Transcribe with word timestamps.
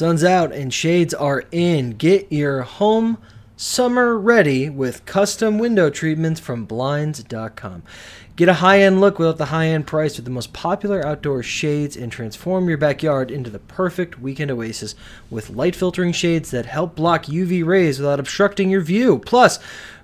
Sun's 0.00 0.24
out 0.24 0.50
and 0.50 0.72
shades 0.72 1.12
are 1.12 1.44
in. 1.52 1.90
Get 1.90 2.32
your 2.32 2.62
home 2.62 3.18
summer 3.54 4.16
ready 4.18 4.70
with 4.70 5.04
custom 5.04 5.58
window 5.58 5.90
treatments 5.90 6.40
from 6.40 6.64
Blinds.com. 6.64 7.82
Get 8.34 8.48
a 8.48 8.54
high 8.54 8.80
end 8.80 9.02
look 9.02 9.18
without 9.18 9.36
the 9.36 9.44
high 9.44 9.66
end 9.66 9.86
price 9.86 10.16
with 10.16 10.24
the 10.24 10.30
most 10.30 10.54
popular 10.54 11.06
outdoor 11.06 11.42
shades 11.42 11.98
and 11.98 12.10
transform 12.10 12.66
your 12.66 12.78
backyard 12.78 13.30
into 13.30 13.50
the 13.50 13.58
perfect 13.58 14.18
weekend 14.18 14.50
oasis 14.50 14.94
with 15.28 15.50
light 15.50 15.76
filtering 15.76 16.12
shades 16.12 16.50
that 16.50 16.64
help 16.64 16.96
block 16.96 17.26
UV 17.26 17.62
rays 17.62 17.98
without 17.98 18.18
obstructing 18.18 18.70
your 18.70 18.80
view. 18.80 19.18
Plus, 19.18 19.58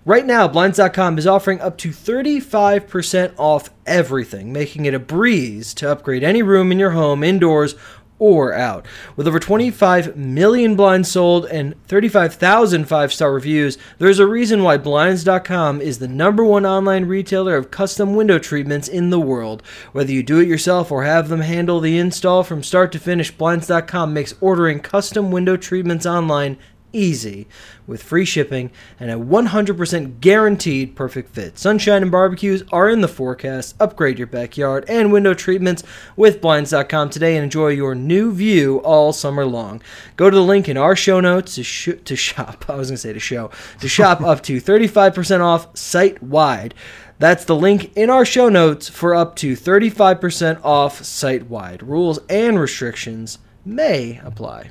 right 0.04 0.26
now, 0.26 0.46
Blinds.com 0.46 1.16
is 1.16 1.26
offering 1.26 1.62
up 1.62 1.78
to 1.78 1.88
35% 1.88 3.32
off 3.38 3.70
everything, 3.86 4.52
making 4.52 4.84
it 4.84 4.92
a 4.92 4.98
breeze 4.98 5.72
to 5.72 5.90
upgrade 5.90 6.22
any 6.22 6.42
room 6.42 6.70
in 6.70 6.78
your 6.78 6.90
home, 6.90 7.24
indoors, 7.24 7.74
or 8.18 8.54
out. 8.54 8.86
With 9.16 9.28
over 9.28 9.38
25 9.38 10.16
million 10.16 10.76
blinds 10.76 11.10
sold 11.10 11.46
and 11.46 11.74
35,000 11.86 12.84
five 12.86 13.12
star 13.12 13.32
reviews, 13.32 13.78
there's 13.98 14.18
a 14.18 14.26
reason 14.26 14.62
why 14.62 14.78
Blinds.com 14.78 15.80
is 15.80 15.98
the 15.98 16.08
number 16.08 16.44
one 16.44 16.64
online 16.64 17.04
retailer 17.04 17.56
of 17.56 17.70
custom 17.70 18.14
window 18.14 18.38
treatments 18.38 18.88
in 18.88 19.10
the 19.10 19.20
world. 19.20 19.62
Whether 19.92 20.12
you 20.12 20.22
do 20.22 20.40
it 20.40 20.48
yourself 20.48 20.90
or 20.90 21.04
have 21.04 21.28
them 21.28 21.40
handle 21.40 21.80
the 21.80 21.98
install 21.98 22.42
from 22.42 22.62
start 22.62 22.92
to 22.92 22.98
finish, 22.98 23.30
Blinds.com 23.30 24.12
makes 24.12 24.34
ordering 24.40 24.80
custom 24.80 25.30
window 25.30 25.56
treatments 25.56 26.06
online 26.06 26.56
easy 26.96 27.46
with 27.86 28.02
free 28.02 28.24
shipping 28.24 28.70
and 28.98 29.10
a 29.10 29.14
100% 29.14 30.20
guaranteed 30.20 30.96
perfect 30.96 31.30
fit. 31.30 31.58
Sunshine 31.58 32.02
and 32.02 32.10
barbecues 32.10 32.62
are 32.72 32.88
in 32.88 33.00
the 33.00 33.08
forecast. 33.08 33.74
Upgrade 33.78 34.18
your 34.18 34.26
backyard 34.26 34.84
and 34.88 35.12
window 35.12 35.34
treatments 35.34 35.82
with 36.16 36.40
Blinds.com 36.40 37.10
today 37.10 37.36
and 37.36 37.44
enjoy 37.44 37.68
your 37.68 37.94
new 37.94 38.32
view 38.32 38.78
all 38.78 39.12
summer 39.12 39.44
long. 39.44 39.82
Go 40.16 40.30
to 40.30 40.36
the 40.36 40.42
link 40.42 40.68
in 40.68 40.76
our 40.76 40.96
show 40.96 41.20
notes 41.20 41.54
to, 41.56 41.62
sh- 41.62 41.90
to 42.04 42.16
shop. 42.16 42.64
I 42.70 42.76
was 42.76 42.88
going 42.88 42.96
to 42.96 43.02
say 43.02 43.12
to 43.12 43.20
show. 43.20 43.50
To 43.80 43.88
shop 43.88 44.20
up 44.20 44.42
to 44.44 44.60
35% 44.60 45.40
off 45.40 45.76
site 45.76 46.22
wide. 46.22 46.74
That's 47.18 47.46
the 47.46 47.56
link 47.56 47.96
in 47.96 48.10
our 48.10 48.24
show 48.26 48.48
notes 48.48 48.88
for 48.88 49.14
up 49.14 49.36
to 49.36 49.54
35% 49.54 50.60
off 50.62 51.02
site 51.02 51.48
wide. 51.48 51.82
Rules 51.82 52.18
and 52.28 52.60
restrictions 52.60 53.38
may 53.64 54.20
apply. 54.22 54.70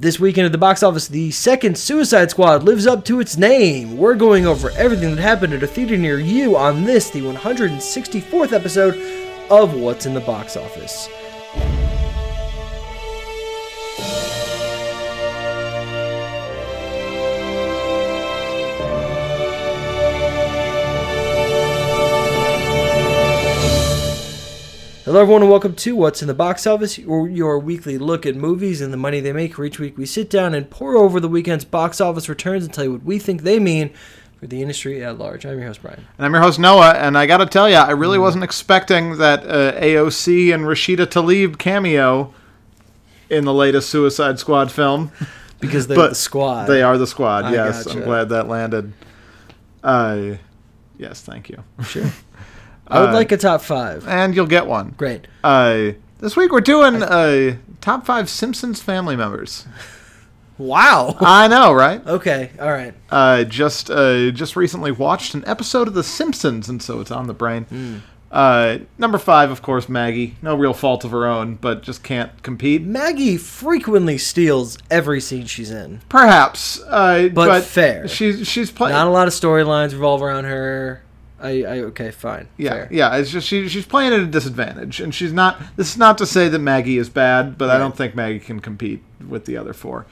This 0.00 0.20
weekend 0.20 0.46
at 0.46 0.52
the 0.52 0.58
box 0.58 0.84
office, 0.84 1.08
the 1.08 1.32
second 1.32 1.76
Suicide 1.76 2.30
Squad 2.30 2.62
lives 2.62 2.86
up 2.86 3.04
to 3.06 3.18
its 3.18 3.36
name. 3.36 3.98
We're 3.98 4.14
going 4.14 4.46
over 4.46 4.70
everything 4.70 5.16
that 5.16 5.20
happened 5.20 5.52
at 5.52 5.64
a 5.64 5.66
theater 5.66 5.96
near 5.96 6.20
you 6.20 6.56
on 6.56 6.84
this, 6.84 7.10
the 7.10 7.22
164th 7.22 8.52
episode 8.52 8.94
of 9.50 9.74
What's 9.74 10.06
in 10.06 10.14
the 10.14 10.20
Box 10.20 10.56
Office. 10.56 11.08
Hello, 25.08 25.22
everyone, 25.22 25.40
and 25.40 25.50
welcome 25.50 25.74
to 25.74 25.96
What's 25.96 26.20
in 26.20 26.28
the 26.28 26.34
Box 26.34 26.66
Office, 26.66 26.98
your, 26.98 27.26
your 27.26 27.58
weekly 27.58 27.96
look 27.96 28.26
at 28.26 28.36
movies 28.36 28.82
and 28.82 28.92
the 28.92 28.98
money 28.98 29.20
they 29.20 29.32
make. 29.32 29.54
For 29.54 29.64
each 29.64 29.78
week, 29.78 29.96
we 29.96 30.04
sit 30.04 30.28
down 30.28 30.52
and 30.52 30.68
pore 30.68 30.98
over 30.98 31.18
the 31.18 31.28
weekend's 31.28 31.64
box 31.64 31.98
office 31.98 32.28
returns 32.28 32.66
and 32.66 32.74
tell 32.74 32.84
you 32.84 32.92
what 32.92 33.04
we 33.04 33.18
think 33.18 33.40
they 33.40 33.58
mean 33.58 33.90
for 34.38 34.46
the 34.46 34.60
industry 34.60 35.02
at 35.02 35.16
large. 35.16 35.46
I'm 35.46 35.56
your 35.56 35.68
host, 35.68 35.80
Brian. 35.80 36.06
And 36.18 36.26
I'm 36.26 36.34
your 36.34 36.42
host, 36.42 36.58
Noah, 36.58 36.92
and 36.92 37.16
I 37.16 37.24
gotta 37.24 37.46
tell 37.46 37.70
you, 37.70 37.76
I 37.76 37.92
really 37.92 38.18
wasn't 38.18 38.44
expecting 38.44 39.16
that 39.16 39.46
uh, 39.46 39.80
AOC 39.80 40.52
and 40.52 40.64
Rashida 40.64 41.06
Tlaib 41.06 41.56
cameo 41.56 42.34
in 43.30 43.46
the 43.46 43.54
latest 43.54 43.88
Suicide 43.88 44.38
Squad 44.38 44.70
film. 44.70 45.10
Because 45.60 45.88
they're 45.88 45.96
But 45.96 46.10
the 46.10 46.14
squad. 46.14 46.66
They 46.66 46.82
are 46.82 46.96
the 46.98 47.06
squad, 47.06 47.46
I 47.46 47.52
yes. 47.52 47.84
gotcha. 47.84 47.98
I'm 47.98 48.04
glad 48.04 48.28
that 48.28 48.46
landed. 48.46 48.92
Uh, 49.82 50.36
yes, 50.98 51.20
thank 51.22 51.48
you. 51.48 51.64
Sure. 51.82 52.04
I 52.88 53.00
would 53.00 53.10
Uh, 53.10 53.14
like 53.14 53.32
a 53.32 53.36
top 53.36 53.60
five. 53.62 54.06
And 54.08 54.34
you'll 54.34 54.46
get 54.46 54.66
one. 54.66 54.94
Great. 54.96 55.26
Uh, 55.44 55.92
this 56.18 56.36
week 56.36 56.50
we're 56.52 56.60
doing 56.60 57.02
uh, 57.02 57.56
top 57.80 58.04
five 58.06 58.28
Simpsons 58.28 58.80
family 58.82 59.16
members. 59.16 59.66
Wow. 60.58 61.16
I 61.20 61.46
know, 61.46 61.72
right? 61.72 62.04
Okay. 62.04 62.50
All 62.60 62.70
right. 62.72 62.92
uh, 63.10 63.44
just 63.44 63.90
uh, 63.92 64.32
just 64.32 64.56
recently 64.56 64.90
watched 64.90 65.34
an 65.34 65.44
episode 65.46 65.86
of 65.86 65.94
The 65.94 66.02
Simpsons, 66.02 66.68
and 66.68 66.82
so 66.82 67.00
it's 67.00 67.12
on 67.12 67.28
the 67.28 67.32
brain. 67.32 67.64
Hmm. 67.66 67.96
Uh, 68.32 68.78
number 68.98 69.18
five, 69.18 69.52
of 69.52 69.62
course, 69.62 69.88
Maggie. 69.88 70.36
No 70.42 70.56
real 70.56 70.74
fault 70.74 71.04
of 71.04 71.12
her 71.12 71.26
own, 71.26 71.54
but 71.54 71.82
just 71.84 72.02
can't 72.02 72.42
compete. 72.42 72.82
Maggie 72.82 73.36
frequently 73.36 74.18
steals 74.18 74.76
every 74.90 75.20
scene 75.20 75.46
she's 75.46 75.70
in. 75.70 76.00
Perhaps, 76.08 76.80
uh, 76.88 77.28
but, 77.32 77.62
fair. 77.62 78.08
She's 78.08 78.46
she's 78.48 78.72
playing. 78.72 78.96
Not 78.96 79.06
a 79.06 79.10
lot 79.10 79.28
of 79.28 79.34
storylines 79.34 79.92
revolve 79.92 80.22
around 80.22 80.42
her. 80.44 81.02
I, 81.40 81.62
I 81.62 81.78
okay, 81.80 82.10
fine. 82.10 82.48
Yeah, 82.56 82.70
Fair. 82.70 82.88
yeah. 82.90 83.16
It's 83.16 83.30
just 83.30 83.46
she, 83.46 83.68
she's 83.68 83.86
playing 83.86 84.12
at 84.12 84.20
a 84.20 84.26
disadvantage, 84.26 85.00
and 85.00 85.14
she's 85.14 85.32
not. 85.32 85.60
This 85.76 85.90
is 85.92 85.96
not 85.96 86.18
to 86.18 86.26
say 86.26 86.48
that 86.48 86.58
Maggie 86.58 86.98
is 86.98 87.08
bad, 87.08 87.56
but 87.56 87.70
I 87.70 87.78
don't 87.78 87.96
think 87.96 88.14
Maggie 88.14 88.40
can 88.40 88.60
compete 88.60 89.02
with 89.28 89.44
the 89.44 89.56
other 89.56 89.72
four. 89.72 90.06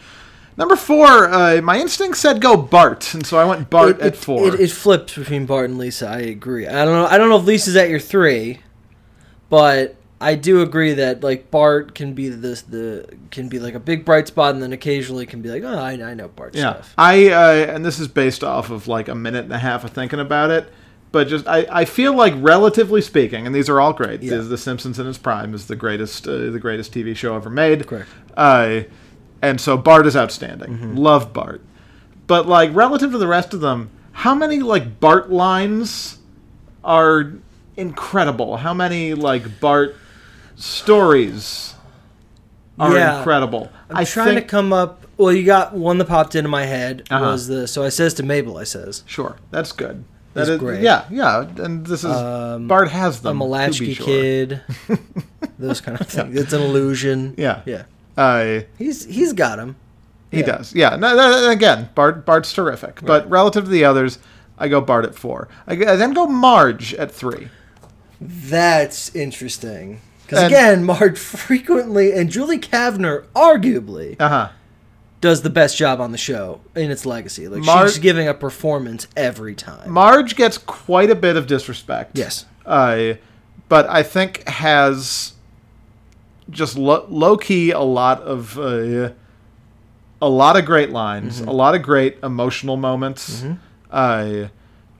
Number 0.58 0.76
four, 0.76 1.28
uh, 1.28 1.60
my 1.62 1.78
instinct 1.78 2.16
said 2.16 2.40
go 2.40 2.56
Bart, 2.56 3.12
and 3.12 3.26
so 3.26 3.38
I 3.38 3.44
went 3.44 3.68
Bart 3.68 3.96
it, 3.96 4.00
at 4.00 4.06
it- 4.14 4.16
four. 4.16 4.46
It, 4.54 4.60
it 4.60 4.70
flips 4.70 5.14
between 5.16 5.46
Bart 5.46 5.68
and 5.68 5.78
Lisa. 5.78 6.08
I 6.08 6.18
agree. 6.20 6.66
I 6.66 6.84
don't 6.84 6.94
know. 6.94 7.06
I 7.06 7.18
don't 7.18 7.28
know 7.28 7.38
if 7.38 7.44
Lisa's 7.44 7.76
at 7.76 7.90
your 7.90 7.98
three, 8.00 8.60
but 9.50 9.96
I 10.20 10.34
do 10.34 10.62
agree 10.62 10.94
that 10.94 11.22
like 11.22 11.50
Bart 11.50 11.94
can 11.94 12.14
be 12.14 12.28
this 12.30 12.62
the 12.62 13.06
can 13.30 13.48
be 13.48 13.58
like 13.58 13.74
a 13.74 13.80
big 13.80 14.04
bright 14.04 14.28
spot, 14.28 14.54
and 14.54 14.62
then 14.62 14.72
occasionally 14.72 15.26
can 15.26 15.42
be 15.42 15.50
like, 15.50 15.62
oh, 15.62 15.78
I, 15.78 15.92
I 15.92 16.14
know 16.14 16.28
Bart 16.28 16.54
Yeah, 16.54 16.74
stuff. 16.74 16.94
I 16.96 17.28
uh, 17.30 17.74
and 17.74 17.84
this 17.84 17.98
is 17.98 18.08
based 18.08 18.42
off 18.42 18.70
of 18.70 18.88
like 18.88 19.08
a 19.08 19.14
minute 19.14 19.44
and 19.44 19.52
a 19.52 19.58
half 19.58 19.84
of 19.84 19.90
thinking 19.90 20.20
about 20.20 20.50
it, 20.50 20.72
but 21.12 21.28
just 21.28 21.46
I, 21.46 21.66
I 21.70 21.84
feel 21.84 22.14
like 22.14 22.34
relatively 22.36 23.00
speaking, 23.00 23.46
and 23.46 23.54
these 23.54 23.68
are 23.68 23.80
all 23.80 23.92
great. 23.92 24.22
Yeah. 24.22 24.36
The, 24.36 24.42
the 24.42 24.58
Simpsons 24.58 24.98
in 24.98 25.06
its 25.06 25.18
prime 25.18 25.54
is 25.54 25.66
the 25.66 25.76
greatest 25.76 26.26
uh, 26.28 26.50
the 26.50 26.58
greatest 26.60 26.92
TV 26.92 27.16
show 27.16 27.34
ever 27.36 27.50
made. 27.50 27.86
Correct. 27.86 28.08
Uh, 28.36 28.80
and 29.42 29.60
so 29.60 29.76
Bart 29.76 30.06
is 30.06 30.16
outstanding. 30.16 30.70
Mm-hmm. 30.74 30.96
Love 30.96 31.32
Bart, 31.32 31.60
but 32.26 32.46
like 32.46 32.74
relative 32.74 33.12
to 33.12 33.18
the 33.18 33.26
rest 33.26 33.54
of 33.54 33.60
them, 33.60 33.90
how 34.12 34.34
many 34.34 34.60
like 34.60 35.00
Bart 35.00 35.30
lines 35.30 36.18
are 36.84 37.32
incredible? 37.76 38.56
How 38.58 38.74
many 38.74 39.14
like 39.14 39.60
Bart 39.60 39.94
stories 40.56 41.74
are 42.78 42.94
Yeah. 42.94 43.18
incredible? 43.18 43.70
I'm 43.90 44.04
trying 44.06 44.34
to 44.34 44.42
come 44.42 44.72
up. 44.72 45.06
Well, 45.16 45.32
you 45.32 45.44
got 45.44 45.72
one 45.74 45.96
that 45.98 46.06
popped 46.08 46.34
into 46.34 46.48
my 46.50 46.64
head 46.66 47.04
Uh-huh. 47.10 47.24
was 47.24 47.46
the 47.46 47.66
so 47.66 47.82
I 47.84 47.88
says 47.88 48.12
to 48.14 48.22
Mabel, 48.22 48.58
I 48.58 48.64
says 48.64 49.02
Sure, 49.06 49.36
that's 49.50 49.72
good. 49.72 50.04
That's 50.36 50.48
That 50.48 50.54
is 50.54 50.60
great. 50.60 50.82
Yeah, 50.82 51.04
yeah, 51.10 51.46
and 51.64 51.86
this 51.86 52.04
is 52.04 52.10
Um, 52.12 52.68
Bart 52.68 52.88
has 52.90 53.20
them. 53.22 53.40
A 53.40 53.68
to 53.70 53.94
sure. 53.94 54.06
kid. 54.06 54.60
Those 55.58 55.80
kind 55.80 55.98
of 56.00 56.06
things. 56.06 56.38
It's 56.38 56.52
an 56.52 56.60
illusion. 56.60 57.34
Yeah. 57.38 57.62
yeah. 57.64 57.84
Uh, 58.16 58.60
He's 58.78 59.06
he's 59.06 59.32
got 59.32 59.58
him. 59.58 59.76
he 60.30 60.40
Yeah. 60.40 60.46
does. 60.46 60.74
Yeah. 60.74 60.96
No, 60.96 61.16
no, 61.16 61.48
again, 61.50 61.88
Bart 61.94 62.26
Bart's 62.26 62.52
terrific, 62.52 63.00
but 63.02 63.28
relative 63.30 63.64
to 63.64 63.70
the 63.70 63.84
others, 63.84 64.18
I 64.58 64.68
go 64.68 64.80
Bart 64.82 65.04
at 65.06 65.14
four. 65.14 65.48
I, 65.66 65.72
I 65.72 65.96
then 65.96 66.12
go 66.12 66.26
Marge 66.26 66.92
at 66.94 67.10
three. 67.10 67.48
That's 68.20 69.14
interesting. 69.14 70.00
Because 70.22 70.42
again, 70.44 70.84
Marge 70.84 71.18
frequently 71.18 72.12
and 72.12 72.28
Julie 72.30 72.58
Kavner 72.58 73.24
arguably 73.34 74.16
Uh 74.20 74.28
huh. 74.28 74.48
Does 75.26 75.42
the 75.42 75.50
best 75.50 75.76
job 75.76 76.00
on 76.00 76.10
the 76.12 76.18
show 76.18 76.60
in 76.74 76.90
its 76.90 77.04
legacy. 77.04 77.46
Like 77.48 77.62
Mar- 77.64 77.86
she's 77.88 77.98
giving 77.98 78.26
a 78.28 78.34
performance 78.34 79.06
every 79.16 79.54
time. 79.54 79.90
Marge 79.90 80.34
gets 80.36 80.56
quite 80.58 81.10
a 81.10 81.14
bit 81.14 81.36
of 81.36 81.46
disrespect. 81.46 82.16
yes. 82.18 82.46
Uh, 82.64 83.14
but 83.68 83.88
I 83.88 84.02
think 84.02 84.48
has 84.48 85.34
just 86.50 86.76
lo- 86.78 87.06
low 87.08 87.36
key 87.36 87.70
a 87.72 87.80
lot 87.80 88.22
of 88.22 88.58
uh, 88.58 89.10
a 90.22 90.28
lot 90.28 90.56
of 90.56 90.64
great 90.64 90.90
lines, 90.90 91.40
Mm-hmm. 91.40 91.48
a 91.48 91.52
lot 91.52 91.74
of 91.74 91.82
great 91.82 92.18
emotional 92.22 92.76
moments. 92.76 93.44
Uh, 93.90 94.48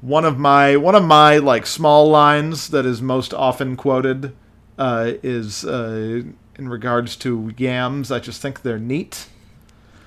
one 0.00 0.24
of 0.24 0.38
my 0.38 0.76
one 0.76 0.94
of 0.94 1.04
my 1.04 1.38
like 1.38 1.66
small 1.66 2.08
lines 2.08 2.68
that 2.68 2.84
is 2.86 3.00
most 3.02 3.32
often 3.34 3.76
quoted 3.76 4.34
uh, 4.78 5.12
is 5.22 5.64
uh, 5.64 6.22
in 6.58 6.68
regards 6.68 7.16
to 7.16 7.52
yams. 7.56 8.12
I 8.12 8.18
just 8.20 8.40
think 8.42 8.62
they're 8.62 8.78
neat. 8.78 9.26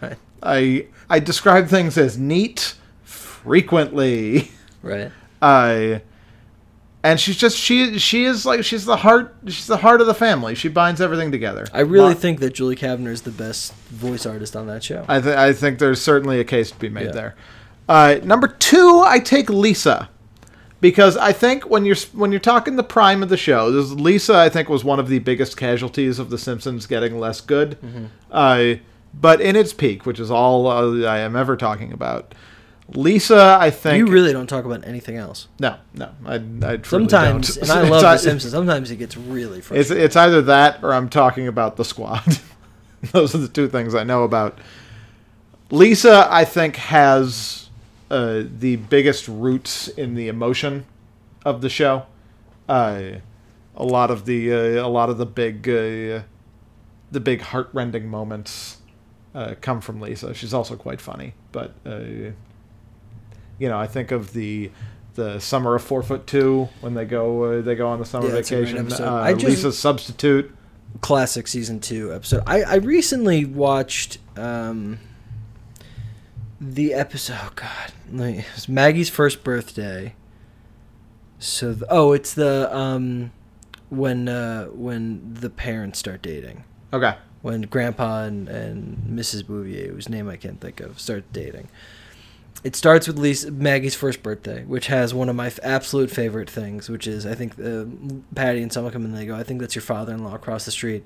Right. 0.01 0.17
I 0.41 0.87
I 1.09 1.19
describe 1.19 1.67
things 1.67 1.97
as 1.97 2.17
neat 2.17 2.75
frequently. 3.49 4.51
Right. 4.81 5.11
I 5.41 6.01
and 7.03 7.19
she's 7.19 7.35
just 7.37 7.57
she 7.57 7.97
she 7.99 8.23
is 8.25 8.45
like 8.45 8.63
she's 8.63 8.85
the 8.85 8.97
heart 8.97 9.35
she's 9.47 9.67
the 9.67 9.77
heart 9.77 9.99
of 10.01 10.07
the 10.07 10.13
family. 10.13 10.55
She 10.55 10.67
binds 10.69 11.01
everything 11.01 11.31
together. 11.31 11.67
I 11.73 11.81
really 11.81 12.07
Mar- 12.11 12.13
think 12.13 12.39
that 12.39 12.53
Julie 12.53 12.75
Kavner 12.75 13.09
is 13.09 13.23
the 13.23 13.31
best 13.31 13.73
voice 13.87 14.25
artist 14.25 14.55
on 14.55 14.67
that 14.67 14.83
show. 14.83 15.03
I, 15.07 15.19
th- 15.21 15.35
I 15.35 15.53
think 15.53 15.79
there's 15.79 16.01
certainly 16.01 16.39
a 16.39 16.43
case 16.43 16.71
to 16.71 16.79
be 16.79 16.89
made 16.89 17.07
Yeah. 17.07 17.11
there. 17.11 17.35
Uh, 17.87 18.19
number 18.23 18.47
two, 18.47 19.01
I 19.05 19.19
take 19.19 19.49
Lisa 19.49 20.09
because 20.81 21.17
I 21.17 21.31
think 21.33 21.69
when 21.69 21.85
you're 21.85 21.95
when 22.13 22.31
you're 22.31 22.39
talking 22.39 22.75
the 22.75 22.83
prime 22.83 23.23
of 23.23 23.29
the 23.29 23.37
show, 23.37 23.71
this, 23.71 23.91
Lisa 23.91 24.35
I 24.37 24.49
think 24.49 24.69
was 24.69 24.83
one 24.83 24.99
of 24.99 25.07
the 25.09 25.19
biggest 25.19 25.57
casualties 25.57 26.19
of 26.19 26.29
The 26.29 26.37
Simpsons 26.37 26.85
getting 26.85 27.17
less 27.19 27.41
good. 27.41 27.77
Uh, 28.31 28.75
but 29.13 29.41
in 29.41 29.55
its 29.55 29.73
peak, 29.73 30.05
which 30.05 30.19
is 30.19 30.29
all 30.31 30.67
uh, 30.67 31.03
I 31.05 31.19
am 31.19 31.35
ever 31.35 31.55
talking 31.57 31.91
about, 31.91 32.33
Lisa 32.95 33.57
I 33.59 33.69
think 33.69 33.97
You 33.99 34.11
really 34.11 34.33
don't 34.33 34.47
talk 34.47 34.65
about 34.65 34.85
anything 34.87 35.15
else. 35.17 35.47
no 35.59 35.77
no 35.93 36.09
I, 36.25 36.35
I 36.63 36.79
Sometimes, 36.83 37.55
don't. 37.55 37.61
and 37.69 37.71
I 37.71 37.87
love 37.87 38.01
The 38.01 38.17
Simpsons. 38.17 38.51
Sometimes 38.51 38.89
it 38.91 38.95
gets 38.97 39.15
really 39.15 39.61
frustrating. 39.61 40.03
it's 40.03 40.15
either 40.15 40.41
that 40.43 40.83
or 40.83 40.93
I'm 40.93 41.09
talking 41.09 41.47
about 41.47 41.75
the 41.77 41.85
squad. 41.85 42.39
Those 43.11 43.33
are 43.35 43.39
the 43.39 43.47
two 43.47 43.69
things 43.69 43.93
I 43.95 44.03
know 44.03 44.23
about. 44.23 44.57
Lisa, 45.71 46.27
I 46.31 46.45
think, 46.45 46.77
has 46.77 47.69
uh, 48.09 48.43
the 48.57 48.77
biggest 48.77 49.27
roots 49.27 49.87
in 49.87 50.15
the 50.15 50.27
emotion 50.27 50.85
of 51.45 51.61
the 51.61 51.69
show. 51.69 52.07
Uh, 52.67 53.19
a 53.75 53.83
lot 53.85 54.09
of 54.11 54.25
the 54.25 54.51
uh, 54.51 54.85
a 54.85 54.89
lot 54.89 55.09
of 55.09 55.17
the 55.19 55.25
big 55.27 55.69
uh, 55.69 56.23
the 57.11 57.19
big 57.21 57.41
heartrending 57.41 58.07
moments 58.07 58.78
uh, 59.35 59.55
come 59.61 59.81
from 59.81 60.01
Lisa. 60.01 60.33
She's 60.33 60.53
also 60.53 60.75
quite 60.75 60.99
funny, 61.01 61.33
but 61.51 61.73
uh, 61.85 61.99
you 61.99 62.33
know, 63.69 63.77
I 63.77 63.87
think 63.87 64.11
of 64.11 64.33
the 64.33 64.71
the 65.15 65.39
summer 65.39 65.75
of 65.75 65.83
four 65.83 66.01
foot 66.03 66.25
two 66.27 66.69
when 66.81 66.93
they 66.93 67.05
go 67.05 67.43
uh, 67.43 67.61
they 67.61 67.75
go 67.75 67.87
on 67.89 67.99
the 67.99 68.05
summer 68.05 68.27
Yeah, 68.29 68.35
it's 68.35 68.51
a 68.51 68.55
great 68.63 68.75
vacation. 68.75 69.03
Uh, 69.03 69.31
just- 69.33 69.45
Lisa's 69.45 69.77
substitute. 69.77 70.55
classic 71.01 71.47
season 71.47 71.79
two 71.79 72.13
episode. 72.13 72.43
I, 72.47 72.61
I 72.63 72.75
recently 72.75 73.45
watched 73.45 74.17
um, 74.37 74.99
the 76.61 76.93
episode. 76.93 77.37
Oh 77.41 77.51
God, 77.55 77.91
me- 78.09 78.45
it's 78.55 78.67
Maggie's 78.69 79.09
first 79.09 79.43
birthday. 79.43 80.15
So 81.37 81.73
th- 81.73 81.83
oh, 81.89 82.11
it's 82.13 82.33
the 82.33 82.73
um, 82.75 83.31
when 83.89 84.27
uh, 84.27 84.65
when 84.65 85.33
the 85.33 85.49
parents 85.49 85.99
start 85.99 86.21
dating. 86.21 86.63
Okay. 86.91 87.15
When 87.41 87.61
Grandpa 87.61 88.23
and, 88.23 88.49
and 88.49 88.97
Mrs. 89.17 89.45
Bouvier, 89.45 89.93
whose 89.93 90.09
name 90.09 90.27
I 90.27 90.35
can't 90.35 90.59
think 90.59 90.81
of, 90.81 90.99
start 90.99 91.23
dating. 91.31 91.69
It 92.63 92.75
starts 92.75 93.07
with 93.07 93.17
Lisa, 93.17 93.51
Maggie's 93.51 93.95
first 93.95 94.21
birthday, 94.21 94.65
which 94.65 94.87
has 94.87 95.13
one 95.13 95.29
of 95.29 95.35
my 95.37 95.47
f- 95.47 95.59
absolute 95.63 96.11
favorite 96.11 96.49
things, 96.49 96.89
which 96.89 97.07
is 97.07 97.25
I 97.25 97.33
think 97.33 97.57
uh, 97.57 97.85
Patty 98.35 98.61
and 98.61 98.73
someone 98.73 98.91
come 98.91 99.05
in 99.05 99.11
and 99.11 99.17
they 99.17 99.25
go, 99.25 99.35
I 99.35 99.43
think 99.43 99.61
that's 99.61 99.75
your 99.75 99.81
father-in-law 99.81 100.35
across 100.35 100.65
the 100.65 100.71
street, 100.71 101.05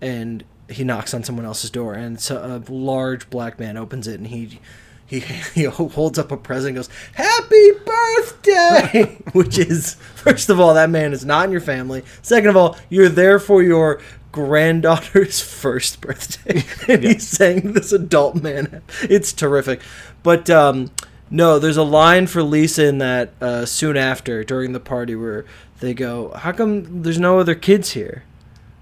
and 0.00 0.44
he 0.70 0.84
knocks 0.84 1.12
on 1.12 1.24
someone 1.24 1.44
else's 1.44 1.70
door, 1.70 1.94
and 1.94 2.18
so 2.18 2.38
a 2.38 2.72
large 2.72 3.28
black 3.28 3.58
man 3.58 3.76
opens 3.76 4.06
it, 4.06 4.18
and 4.18 4.28
he 4.28 4.60
he 5.06 5.20
he 5.54 5.64
holds 5.64 6.18
up 6.18 6.30
a 6.30 6.36
present, 6.36 6.68
and 6.68 6.76
goes, 6.76 6.90
"Happy 7.14 7.70
birthday!" 7.84 9.18
which 9.32 9.58
is 9.58 9.94
first 9.94 10.50
of 10.50 10.60
all, 10.60 10.74
that 10.74 10.90
man 10.90 11.12
is 11.12 11.24
not 11.24 11.46
in 11.46 11.52
your 11.52 11.60
family. 11.60 12.02
Second 12.22 12.50
of 12.50 12.56
all, 12.56 12.76
you're 12.88 13.08
there 13.08 13.38
for 13.38 13.62
your 13.62 14.00
granddaughter's 14.32 15.40
first 15.62 16.00
birthday. 16.00 16.64
And 16.92 17.04
he's 17.04 17.28
saying 17.28 17.72
this 17.72 17.92
adult 17.92 18.36
man. 18.36 18.82
It's 19.02 19.32
terrific. 19.32 19.80
But 20.22 20.48
um 20.50 20.90
no 21.30 21.58
there's 21.58 21.76
a 21.76 21.82
line 21.82 22.26
for 22.26 22.42
lisa 22.42 22.86
in 22.86 22.98
that 22.98 23.30
uh 23.40 23.66
soon 23.66 23.96
after 23.96 24.42
during 24.42 24.72
the 24.72 24.80
party 24.80 25.14
where 25.14 25.44
they 25.80 25.92
go 25.92 26.30
how 26.32 26.52
come 26.52 27.02
there's 27.02 27.18
no 27.18 27.38
other 27.38 27.54
kids 27.54 27.92
here? 27.92 28.24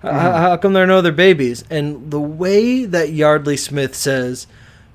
How, 0.02 0.12
how 0.12 0.56
come 0.56 0.72
there 0.72 0.84
are 0.84 0.86
no 0.86 0.98
other 0.98 1.10
babies? 1.10 1.64
And 1.68 2.10
the 2.12 2.20
way 2.20 2.84
that 2.84 3.12
yardley 3.12 3.56
smith 3.56 3.94
says 3.94 4.46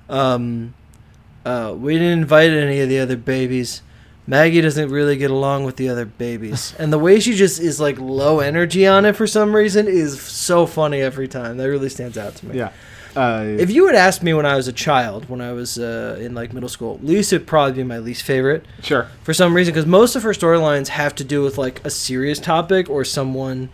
um 0.08 0.74
uh 1.44 1.74
we 1.76 1.94
didn't 1.94 2.20
invite 2.20 2.50
any 2.50 2.80
of 2.80 2.88
the 2.88 2.98
other 2.98 3.16
babies 3.16 3.82
Maggie 4.26 4.60
doesn't 4.60 4.90
really 4.90 5.16
get 5.16 5.30
along 5.30 5.64
with 5.64 5.76
the 5.76 5.88
other 5.88 6.04
babies. 6.04 6.74
And 6.78 6.92
the 6.92 6.98
way 6.98 7.18
she 7.18 7.34
just 7.34 7.60
is 7.60 7.80
like 7.80 7.98
low 7.98 8.40
energy 8.40 8.86
on 8.86 9.04
it 9.04 9.16
for 9.16 9.26
some 9.26 9.54
reason 9.54 9.88
is 9.88 10.20
so 10.20 10.66
funny 10.66 11.00
every 11.00 11.26
time. 11.26 11.56
That 11.56 11.64
really 11.68 11.88
stands 11.88 12.16
out 12.16 12.36
to 12.36 12.46
me. 12.46 12.58
Yeah. 12.58 12.72
Uh, 13.16 13.44
If 13.58 13.70
you 13.70 13.86
had 13.86 13.94
asked 13.94 14.22
me 14.22 14.32
when 14.32 14.46
I 14.46 14.56
was 14.56 14.68
a 14.68 14.72
child, 14.72 15.28
when 15.28 15.40
I 15.40 15.52
was 15.52 15.78
uh, 15.78 16.18
in 16.20 16.34
like 16.34 16.52
middle 16.52 16.68
school, 16.68 16.98
Lisa 17.02 17.36
would 17.36 17.46
probably 17.46 17.74
be 17.74 17.84
my 17.84 17.98
least 17.98 18.22
favorite 18.22 18.64
sure. 18.80 19.08
for 19.22 19.34
some 19.34 19.54
reason 19.54 19.74
because 19.74 19.86
most 19.86 20.16
of 20.16 20.22
her 20.22 20.30
storylines 20.30 20.88
have 20.88 21.14
to 21.16 21.24
do 21.24 21.42
with 21.42 21.58
like 21.58 21.84
a 21.84 21.90
serious 21.90 22.38
topic 22.38 22.88
or 22.88 23.04
someone, 23.04 23.68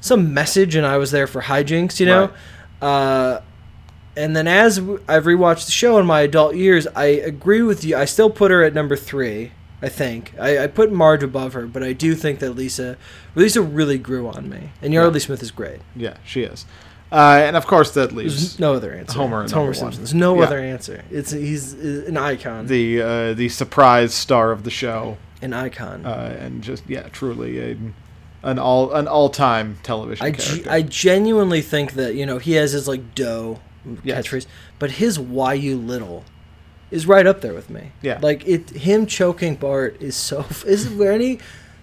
some 0.00 0.32
message, 0.32 0.74
and 0.74 0.86
I 0.86 0.96
was 0.96 1.10
there 1.10 1.26
for 1.26 1.42
hijinks, 1.42 2.00
you 2.00 2.06
know. 2.06 2.30
Uh, 2.80 3.40
and 4.16 4.34
then 4.34 4.48
as 4.48 4.78
I've 4.78 5.24
rewatched 5.24 5.66
the 5.66 5.72
show 5.72 5.98
in 5.98 6.06
my 6.06 6.22
adult 6.22 6.56
years, 6.56 6.86
I 6.96 7.06
agree 7.06 7.62
with 7.62 7.84
you. 7.84 7.96
I 7.96 8.04
still 8.04 8.30
put 8.30 8.50
her 8.50 8.62
at 8.62 8.74
number 8.74 8.96
three. 8.96 9.52
I 9.80 9.88
think 9.88 10.34
I, 10.40 10.64
I 10.64 10.66
put 10.66 10.90
Marge 10.92 11.22
above 11.22 11.52
her, 11.52 11.66
but 11.66 11.82
I 11.84 11.92
do 11.92 12.14
think 12.14 12.40
that 12.40 12.52
Lisa, 12.52 12.96
Lisa 13.34 13.62
really 13.62 13.98
grew 13.98 14.28
on 14.28 14.48
me, 14.48 14.70
and 14.82 14.92
Yardley 14.92 15.20
Smith 15.20 15.42
is 15.42 15.50
great. 15.52 15.80
Yeah, 15.94 16.16
she 16.24 16.42
is. 16.42 16.66
Uh, 17.12 17.40
and 17.42 17.56
of 17.56 17.66
course, 17.66 17.92
that 17.92 18.10
There's 18.10 18.12
leaves 18.12 18.58
no 18.58 18.74
other 18.74 18.92
answer. 18.92 19.16
Homer 19.18 19.44
It's 19.44 19.52
Homer. 19.52 19.72
Simpson. 19.72 20.02
There's 20.02 20.12
no 20.14 20.36
Yeah. 20.36 20.42
other 20.46 20.58
answer. 20.58 21.04
It's 21.10 21.30
he's 21.30 21.74
uh, 21.74 22.04
an 22.06 22.16
icon. 22.16 22.66
the 22.66 23.00
uh, 23.00 23.34
the 23.34 23.48
surprise 23.48 24.12
star 24.12 24.50
of 24.52 24.64
the 24.64 24.70
show, 24.70 25.16
an 25.40 25.52
icon. 25.54 26.04
uh, 26.04 26.36
and 26.40 26.62
just 26.62 26.82
yeah, 26.88 27.08
truly 27.08 27.60
a, 27.72 27.76
an 28.42 28.58
all 28.58 28.92
an 28.92 29.08
all 29.08 29.30
time 29.30 29.78
television 29.82 30.26
I, 30.26 30.32
ge- 30.32 30.66
I 30.66 30.82
genuinely 30.82 31.62
think 31.62 31.92
that 31.94 32.14
you 32.14 32.26
know 32.26 32.36
he 32.38 32.52
has 32.54 32.72
his 32.72 32.86
like 32.88 33.14
dough 33.14 33.60
Yes. 34.04 34.26
catchphrase, 34.26 34.46
but 34.78 34.90
his 34.92 35.18
"Why 35.18 35.54
you 35.54 35.78
little" 35.78 36.24
is 36.90 37.06
right 37.06 37.26
up 37.26 37.40
there 37.40 37.54
with 37.54 37.68
me. 37.70 37.92
Yeah. 38.02 38.18
like 38.22 38.46
it. 38.46 38.70
Him 38.70 39.06
choking 39.06 39.56
Bart 39.56 39.96
is 40.00 40.16
so. 40.16 40.44
Is 40.66 40.96
there 40.98 41.12
any 41.12 41.38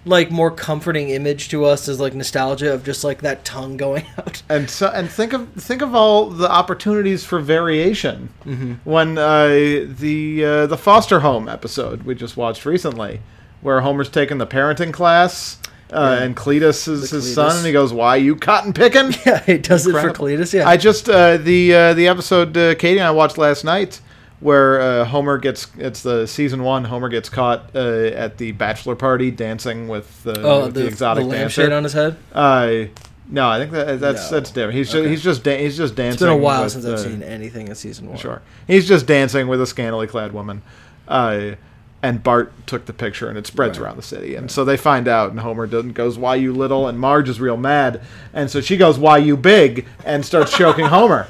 like 0.08 0.30
more 0.30 0.52
comforting 0.52 1.10
image 1.10 1.50
to 1.50 1.66
us 1.66 1.88
as 1.88 2.00
like 2.00 2.14
nostalgia 2.14 2.72
of 2.72 2.84
just 2.84 3.04
like 3.04 3.22
that 3.22 3.44
tongue 3.44 3.76
going 3.76 4.06
out? 4.18 4.44
and 4.50 4.70
so 4.70 4.88
and 4.90 5.10
think 5.10 5.34
of 5.34 5.52
think 5.54 5.82
of 5.82 5.96
all 5.96 6.30
the 6.30 6.50
opportunities 6.50 7.24
for 7.26 7.40
variation 7.40 8.30
Mm-hmm. 8.46 8.74
when 8.84 9.18
uh, 9.18 9.48
the 9.48 10.46
uh, 10.46 10.68
the 10.68 10.78
foster 10.78 11.22
home 11.22 11.48
episode 11.50 12.04
we 12.04 12.14
just 12.16 12.38
watched 12.38 12.66
recently, 12.66 13.22
where 13.62 13.82
Homer's 13.82 14.10
taking 14.10 14.38
the 14.38 14.48
parenting 14.48 14.94
class. 14.94 15.60
Uh, 15.94 16.16
Yeah. 16.18 16.24
And 16.26 16.36
Cletus 16.36 16.88
is 16.88 17.12
The 17.12 17.18
his 17.18 17.34
son, 17.36 17.58
and 17.58 17.66
he 17.66 17.72
goes, 17.72 17.94
"Why 17.94 18.16
you 18.16 18.36
cotton 18.36 18.74
picking?" 18.74 19.14
Yeah, 19.26 19.42
he 19.44 19.58
does 19.60 19.86
it 19.88 19.92
for 19.92 20.10
Cletus. 20.12 20.52
Yeah, 20.52 20.68
I 20.68 20.78
just 20.78 21.08
uh, 21.10 21.38
the 21.38 21.74
uh, 21.76 21.94
the 21.94 22.08
episode 22.08 22.58
uh, 22.58 22.74
Katie 22.76 22.98
and 23.00 23.08
I 23.08 23.12
watched 23.12 23.38
last 23.38 23.64
night, 23.64 24.02
where 24.46 24.80
uh, 24.80 25.06
Homer 25.06 25.38
gets 25.40 25.68
it's 25.78 26.04
the 26.04 26.28
season 26.28 26.62
one. 26.64 26.84
Homer 26.86 27.10
gets 27.10 27.30
caught 27.30 27.72
uh, 27.76 27.80
at 27.80 28.38
the 28.38 28.52
bachelor 28.52 28.96
party 28.96 29.32
dancing 29.32 29.88
with, 29.88 30.26
uh, 30.28 30.34
oh 30.38 30.66
with 30.66 30.76
the, 30.76 30.82
the, 30.82 30.88
exotic 30.88 31.26
the 31.26 31.32
dancer. 31.32 31.74
on 31.74 31.84
his 31.84 31.94
head. 31.94 32.16
Uh, 32.32 32.84
no, 33.28 33.50
I 33.50 33.58
think 33.58 33.72
that 33.72 34.00
that's 34.00 34.30
No. 34.32 34.38
that's 34.38 34.52
different. 34.52 34.76
He's 34.76 34.92
just 34.92 35.10
he's 35.10 35.24
just 35.24 35.44
da- 35.44 35.58
he's 35.62 35.76
just 35.76 35.96
dancing. 35.96 36.14
It's 36.14 36.22
been 36.22 36.30
a 36.30 36.38
while 36.38 36.64
with, 36.64 36.74
since 36.74 36.86
I've 36.86 37.00
seen 37.00 37.24
anything 37.24 37.68
in 37.70 37.76
season 37.76 38.08
one. 38.08 38.18
Sure, 38.20 38.42
he's 38.68 38.88
just 38.88 39.08
dancing 39.08 39.48
with 39.48 39.60
a 39.62 39.66
scantily 39.66 40.06
clad 40.08 40.32
woman. 40.32 40.62
Uh, 41.08 41.56
and 42.04 42.22
Bart 42.22 42.54
took 42.68 42.86
the 42.86 42.94
picture, 42.94 43.28
and 43.30 43.36
it 43.36 43.48
spreads 43.48 43.80
Right. 43.80 43.86
around 43.88 43.98
the 43.98 44.04
city. 44.04 44.36
And 44.36 44.52
so 44.52 44.64
they 44.64 44.78
find 44.78 45.08
out, 45.08 45.32
and 45.32 45.40
Homer 45.40 45.66
doesn't 45.66 45.94
goes, 45.94 46.20
"Why 46.20 46.36
you 46.36 46.54
little?" 46.54 46.88
And 46.88 47.00
Marge 47.00 47.30
is 47.30 47.40
real 47.42 47.58
mad, 47.58 48.00
and 48.32 48.52
so 48.52 48.62
she 48.62 48.78
goes, 48.78 49.00
"Why 49.00 49.18
you 49.18 49.36
big?" 49.36 49.88
and 50.06 50.24
starts 50.24 50.56
choking 50.56 50.86
Homer, 50.96 51.26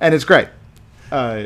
and 0.00 0.14
it's 0.16 0.24
great. 0.24 0.48
Uh, 1.12 1.44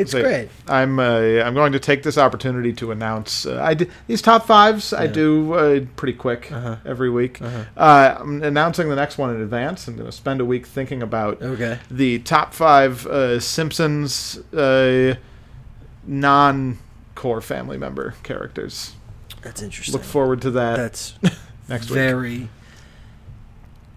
It's 0.00 0.12
so 0.12 0.22
great. 0.22 0.48
I'm 0.66 0.98
uh, 0.98 1.42
I'm 1.44 1.54
going 1.54 1.72
to 1.72 1.78
take 1.80 2.02
this 2.02 2.16
opportunity 2.18 2.72
to 2.74 2.90
announce 2.92 3.46
uh, 3.46 3.60
I 3.62 3.74
d- 3.74 3.86
these 4.06 4.22
top 4.22 4.46
fives. 4.46 4.92
I 4.92 5.06
do 5.06 5.52
uh, 5.54 5.80
pretty 5.96 6.12
quick 6.14 6.50
Uh-huh. 6.52 6.76
every 6.86 7.10
week. 7.10 7.40
Uh-huh. 7.42 7.64
Uh, 7.76 8.16
I'm 8.20 8.42
announcing 8.42 8.88
the 8.88 8.96
next 8.96 9.18
one 9.18 9.34
in 9.34 9.40
advance. 9.42 9.88
I'm 9.88 9.94
going 9.96 10.06
to 10.06 10.12
spend 10.12 10.40
a 10.40 10.44
week 10.44 10.66
thinking 10.66 11.02
about 11.02 11.42
Okay. 11.42 11.78
the 11.90 12.18
top 12.20 12.54
five 12.54 13.06
uh, 13.06 13.40
Simpsons 13.40 14.38
uh, 14.54 15.16
non-core 16.06 17.40
family 17.40 17.78
member 17.78 18.14
characters. 18.22 18.94
That's 19.42 19.62
interesting. 19.62 19.92
Look 19.92 20.04
forward 20.04 20.42
to 20.42 20.50
that 20.52 20.76
That's 20.76 21.14
next 21.68 21.90
week. 21.90 21.94
very 21.94 22.48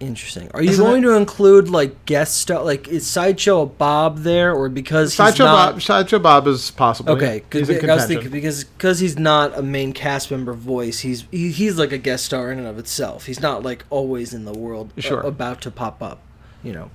interesting. 0.02 0.50
Are 0.54 0.62
you 0.62 0.70
Isn't 0.70 0.84
going 0.84 1.02
it- 1.02 1.06
to 1.06 1.14
include 1.14 1.68
like 1.70 2.04
guest 2.04 2.36
stuff? 2.38 2.64
Like 2.64 2.88
is 2.88 3.06
sideshow 3.06 3.66
Bob 3.66 4.18
there, 4.18 4.52
or 4.54 4.68
because 4.68 5.10
he's 5.12 5.16
Sideshow 5.16 5.44
not? 5.44 5.72
Bob, 5.74 5.82
Sideshow 5.82 6.18
Bob 6.18 6.46
is 6.46 6.70
possible. 6.72 7.12
Okay, 7.12 7.42
he's 7.52 7.66
because 7.68 7.84
in 7.84 7.90
I 7.90 7.94
was 7.94 8.06
thinking 8.06 8.30
because 8.30 8.64
because 8.64 8.98
he's 8.98 9.18
not 9.18 9.56
a 9.56 9.62
main 9.62 9.92
cast 9.92 10.30
member 10.30 10.52
voice. 10.52 11.00
He's 11.00 11.24
he, 11.30 11.50
he's 11.50 11.78
like 11.78 11.92
a 11.92 11.98
guest 11.98 12.24
star 12.26 12.52
in 12.52 12.58
and 12.58 12.66
of 12.68 12.78
itself. 12.78 13.26
He's 13.26 13.40
not 13.40 13.62
like 13.62 13.84
always 13.90 14.34
in 14.34 14.44
the 14.44 14.52
world, 14.52 14.92
uh, 14.98 15.00
Sure. 15.00 15.20
about 15.20 15.60
to 15.62 15.70
pop 15.70 16.02
up. 16.02 16.20
You 16.62 16.72
know. 16.72 16.90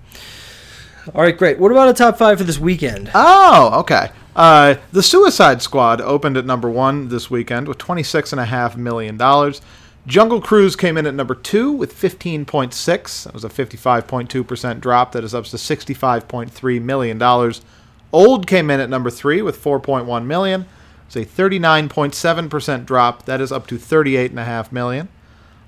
All 1.15 1.21
right, 1.21 1.37
great. 1.37 1.57
What 1.57 1.71
about 1.71 1.87
a 1.87 1.93
top 1.93 2.17
five 2.17 2.37
for 2.37 2.43
this 2.43 2.59
weekend? 2.59 3.09
Oh, 3.15 3.79
okay. 3.79 4.09
Uh, 4.35 4.75
the 4.91 5.01
Suicide 5.01 5.61
Squad 5.61 6.01
opened 6.01 6.35
at 6.37 6.45
number 6.45 6.69
one 6.69 7.07
this 7.07 7.29
weekend 7.31 7.67
with 7.67 7.77
twenty-six 7.77 8.31
and 8.33 8.41
a 8.41 8.45
half 8.45 8.75
million 8.75 9.15
dollars. 9.17 9.61
Jungle 10.07 10.39
Cruise 10.39 10.77
came 10.77 10.97
in 10.97 11.05
at 11.05 11.13
number 11.13 11.35
two 11.35 11.71
with 11.71 11.91
fifteen 11.91 12.45
point 12.45 12.73
six. 12.73 13.25
That 13.25 13.33
was 13.33 13.43
a 13.43 13.49
fifty-five 13.49 14.07
point 14.07 14.29
two 14.29 14.43
percent 14.43 14.79
drop. 14.79 15.11
That 15.11 15.25
is 15.25 15.35
up 15.35 15.43
to 15.45 15.57
sixty-five 15.57 16.29
point 16.29 16.49
three 16.49 16.79
million 16.79 17.17
dollars. 17.17 17.61
Old 18.13 18.47
came 18.47 18.69
in 18.71 18.79
at 18.79 18.89
number 18.89 19.09
three 19.09 19.41
with 19.41 19.57
four 19.57 19.81
point 19.81 20.05
one 20.05 20.25
million. 20.25 20.65
It's 21.07 21.15
a 21.15 21.25
39.7% 21.25 22.85
drop. 22.85 23.25
That 23.25 23.39
is 23.39 23.51
up 23.51 23.65
to 23.67 23.77
38.5 23.77 24.73
million. 24.73 25.07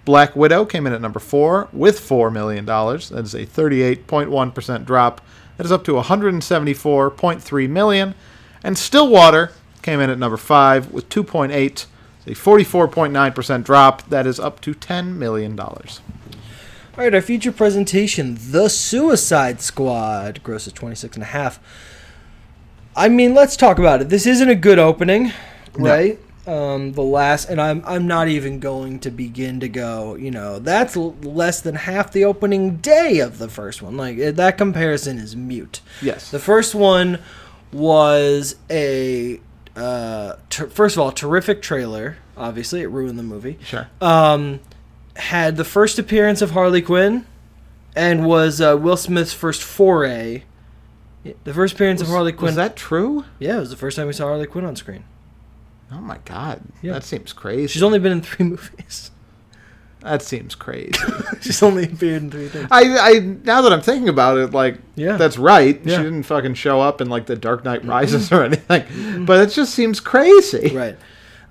Black 0.04 0.36
Widow 0.36 0.66
came 0.66 0.86
in 0.86 0.92
at 0.92 1.00
number 1.00 1.20
four 1.20 1.70
with 1.72 1.98
$4 1.98 2.32
million. 2.32 2.66
That 2.66 3.24
is 3.24 3.34
a 3.34 3.46
38.1% 3.46 4.86
drop. 4.86 5.22
That 5.56 5.66
is 5.66 5.72
up 5.72 5.86
to 5.86 5.94
174.3 5.94 7.70
million. 7.70 8.16
And 8.64 8.78
Stillwater 8.78 9.54
came 9.82 10.02
in 10.02 10.10
at 10.10 10.20
number 10.20 10.36
five 10.36 10.92
with 10.92 11.08
2.8. 11.08 11.86
It's 12.26 12.40
a 12.40 12.44
44.9% 12.44 13.64
drop. 13.64 14.10
That 14.10 14.28
is 14.28 14.40
up 14.40 14.62
to 14.62 14.74
$10 14.74 15.16
million. 15.16 15.60
All 15.60 15.80
right, 16.98 17.14
our 17.16 17.22
feature 17.22 17.52
presentation, 17.52 18.38
The 18.40 18.68
Suicide 18.70 19.62
Squad, 19.62 20.44
grosses 20.44 20.74
26 20.74 21.16
and 21.16 21.24
a 21.24 21.28
half. 21.28 21.60
I 22.96 23.08
mean, 23.08 23.34
let's 23.34 23.56
talk 23.56 23.80
about 23.80 24.02
it. 24.02 24.10
This 24.10 24.26
isn't 24.26 24.50
a 24.50 24.56
good 24.56 24.80
opening, 24.80 25.32
No. 25.78 25.90
right? 25.90 26.20
Um, 26.48 26.94
the 26.94 27.04
last, 27.04 27.48
and 27.50 27.62
I'm 27.62 27.84
I'm 27.86 28.08
not 28.08 28.28
even 28.28 28.60
going 28.60 29.00
to 29.02 29.12
begin 29.12 29.60
to 29.60 29.70
go. 29.70 30.16
You 30.16 30.32
know, 30.32 30.58
that's 30.58 30.98
l- 30.98 31.16
less 31.22 31.62
than 31.62 31.76
half 31.76 32.12
the 32.12 32.26
opening 32.26 32.78
day 32.78 33.20
of 33.20 33.38
the 33.38 33.48
first 33.50 33.84
one. 33.84 33.96
Like 33.98 34.18
that 34.18 34.58
comparison 34.58 35.20
is 35.20 35.36
mute. 35.36 35.82
Yes. 36.02 36.32
The 36.32 36.40
first 36.40 36.74
one 36.74 37.20
was 37.72 38.56
a 38.72 39.40
uh, 39.80 40.36
ter- 40.50 40.68
first 40.68 40.96
of 40.96 41.02
all 41.02 41.12
terrific 41.12 41.62
trailer. 41.62 42.18
Obviously, 42.38 42.82
it 42.82 42.88
ruined 42.88 43.18
the 43.20 43.24
movie. 43.24 43.58
Sure. 43.64 43.88
Um, 44.02 44.60
had 45.16 45.58
the 45.58 45.66
first 45.66 46.00
appearance 46.00 46.42
of 46.42 46.52
Harley 46.52 46.82
Quinn, 46.82 47.26
and 47.96 48.26
was 48.26 48.62
uh, 48.62 48.78
Will 48.80 48.98
Smith's 48.98 49.34
first 49.34 49.62
foray. 49.62 50.44
The 51.44 51.54
first 51.54 51.74
appearance 51.76 52.02
of 52.02 52.08
Harley 52.08 52.32
Quinn. 52.32 52.46
Was 52.48 52.56
that 52.56 52.76
true? 52.78 53.26
Yeah, 53.40 53.58
it 53.58 53.60
was 53.60 53.70
the 53.70 53.76
first 53.76 53.98
time 53.98 54.08
we 54.08 54.14
saw 54.14 54.26
Harley 54.26 54.48
Quinn 54.48 54.64
on 54.66 54.76
screen. 54.76 55.04
Oh 55.92 56.00
my 56.00 56.18
god. 56.24 56.62
Yeah. 56.82 56.94
That 56.94 57.04
seems 57.04 57.34
crazy. 57.34 57.68
She's 57.68 57.84
only 57.84 58.00
been 58.00 58.12
in 58.14 58.22
three 58.22 58.46
movies. 58.50 59.12
That 60.02 60.22
seems 60.22 60.56
crazy. 60.56 60.94
She's 61.42 61.62
only 61.62 61.84
appeared 61.86 62.24
in 62.24 62.32
three 62.32 62.48
things. 62.48 62.68
I, 62.72 62.98
I 63.16 63.20
now 63.20 63.62
that 63.62 63.74
I'm 63.74 63.82
thinking 63.82 64.08
about 64.10 64.38
it, 64.38 64.52
like 64.52 64.78
Yeah. 64.96 65.18
that's 65.18 65.38
right. 65.38 65.80
Yeah. 65.84 65.98
She 65.98 66.04
didn't 66.04 66.24
fucking 66.24 66.54
show 66.54 66.80
up 66.82 67.02
in 67.02 67.10
like 67.10 67.26
the 67.26 67.36
Dark 67.36 67.64
Knight 67.66 67.84
Rises 67.86 68.32
or 68.32 68.44
anything. 68.44 69.26
But 69.26 69.42
it 69.48 69.52
just 69.52 69.74
seems 69.74 70.00
crazy. 70.00 70.76
Right. 70.76 70.98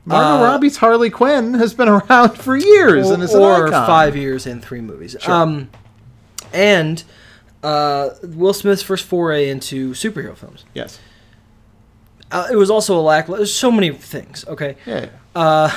Margot 0.04 0.42
Uh, 0.44 0.48
Robbie's 0.48 0.78
Harley 0.78 1.10
Quinn 1.10 1.54
has 1.54 1.74
been 1.74 1.88
around 1.88 2.38
for 2.38 2.56
years 2.56 3.10
and 3.10 3.22
is 3.22 3.34
an 3.34 3.42
or 3.42 3.66
icon. 3.68 3.86
five 3.86 4.16
years 4.16 4.46
and 4.46 4.64
three 4.64 4.80
movies. 4.80 5.14
Sure. 5.20 5.34
Um, 5.34 5.68
and 6.54 7.04
uh, 7.62 8.10
Will 8.22 8.54
Smith's 8.54 8.80
first 8.82 9.04
foray 9.04 9.50
into 9.50 9.90
superhero 9.90 10.34
films. 10.34 10.64
Yes. 10.72 10.98
Uh, 12.30 12.46
it 12.50 12.56
was 12.56 12.70
also 12.70 12.98
a 12.98 13.02
lack. 13.02 13.26
There's 13.26 13.52
so 13.52 13.70
many 13.70 13.90
things. 13.90 14.44
Okay. 14.48 14.76
Yeah. 14.86 15.08
Uh, 15.34 15.70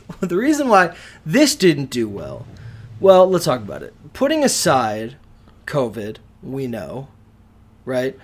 the 0.20 0.36
reason 0.36 0.68
why 0.68 0.94
this 1.24 1.54
didn't 1.54 1.90
do 1.90 2.08
well, 2.08 2.46
well, 3.00 3.28
let's 3.28 3.44
talk 3.44 3.60
about 3.60 3.82
it. 3.82 3.94
Putting 4.12 4.44
aside 4.44 5.16
COVID, 5.66 6.18
we 6.42 6.66
know, 6.66 7.08
right? 7.84 8.18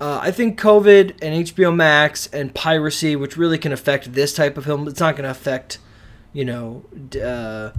Uh, 0.00 0.18
I 0.20 0.30
think 0.30 0.60
COVID 0.60 1.16
and 1.22 1.46
HBO 1.46 1.74
Max 1.74 2.26
and 2.28 2.54
piracy, 2.54 3.16
which 3.16 3.36
really 3.36 3.58
can 3.58 3.72
affect 3.72 4.12
this 4.12 4.34
type 4.34 4.56
of 4.56 4.64
film, 4.64 4.88
it's 4.88 5.00
not 5.00 5.16
going 5.16 5.24
to 5.24 5.30
affect, 5.30 5.78
you 6.32 6.44
know, 6.44 6.84
uh, 7.22 7.70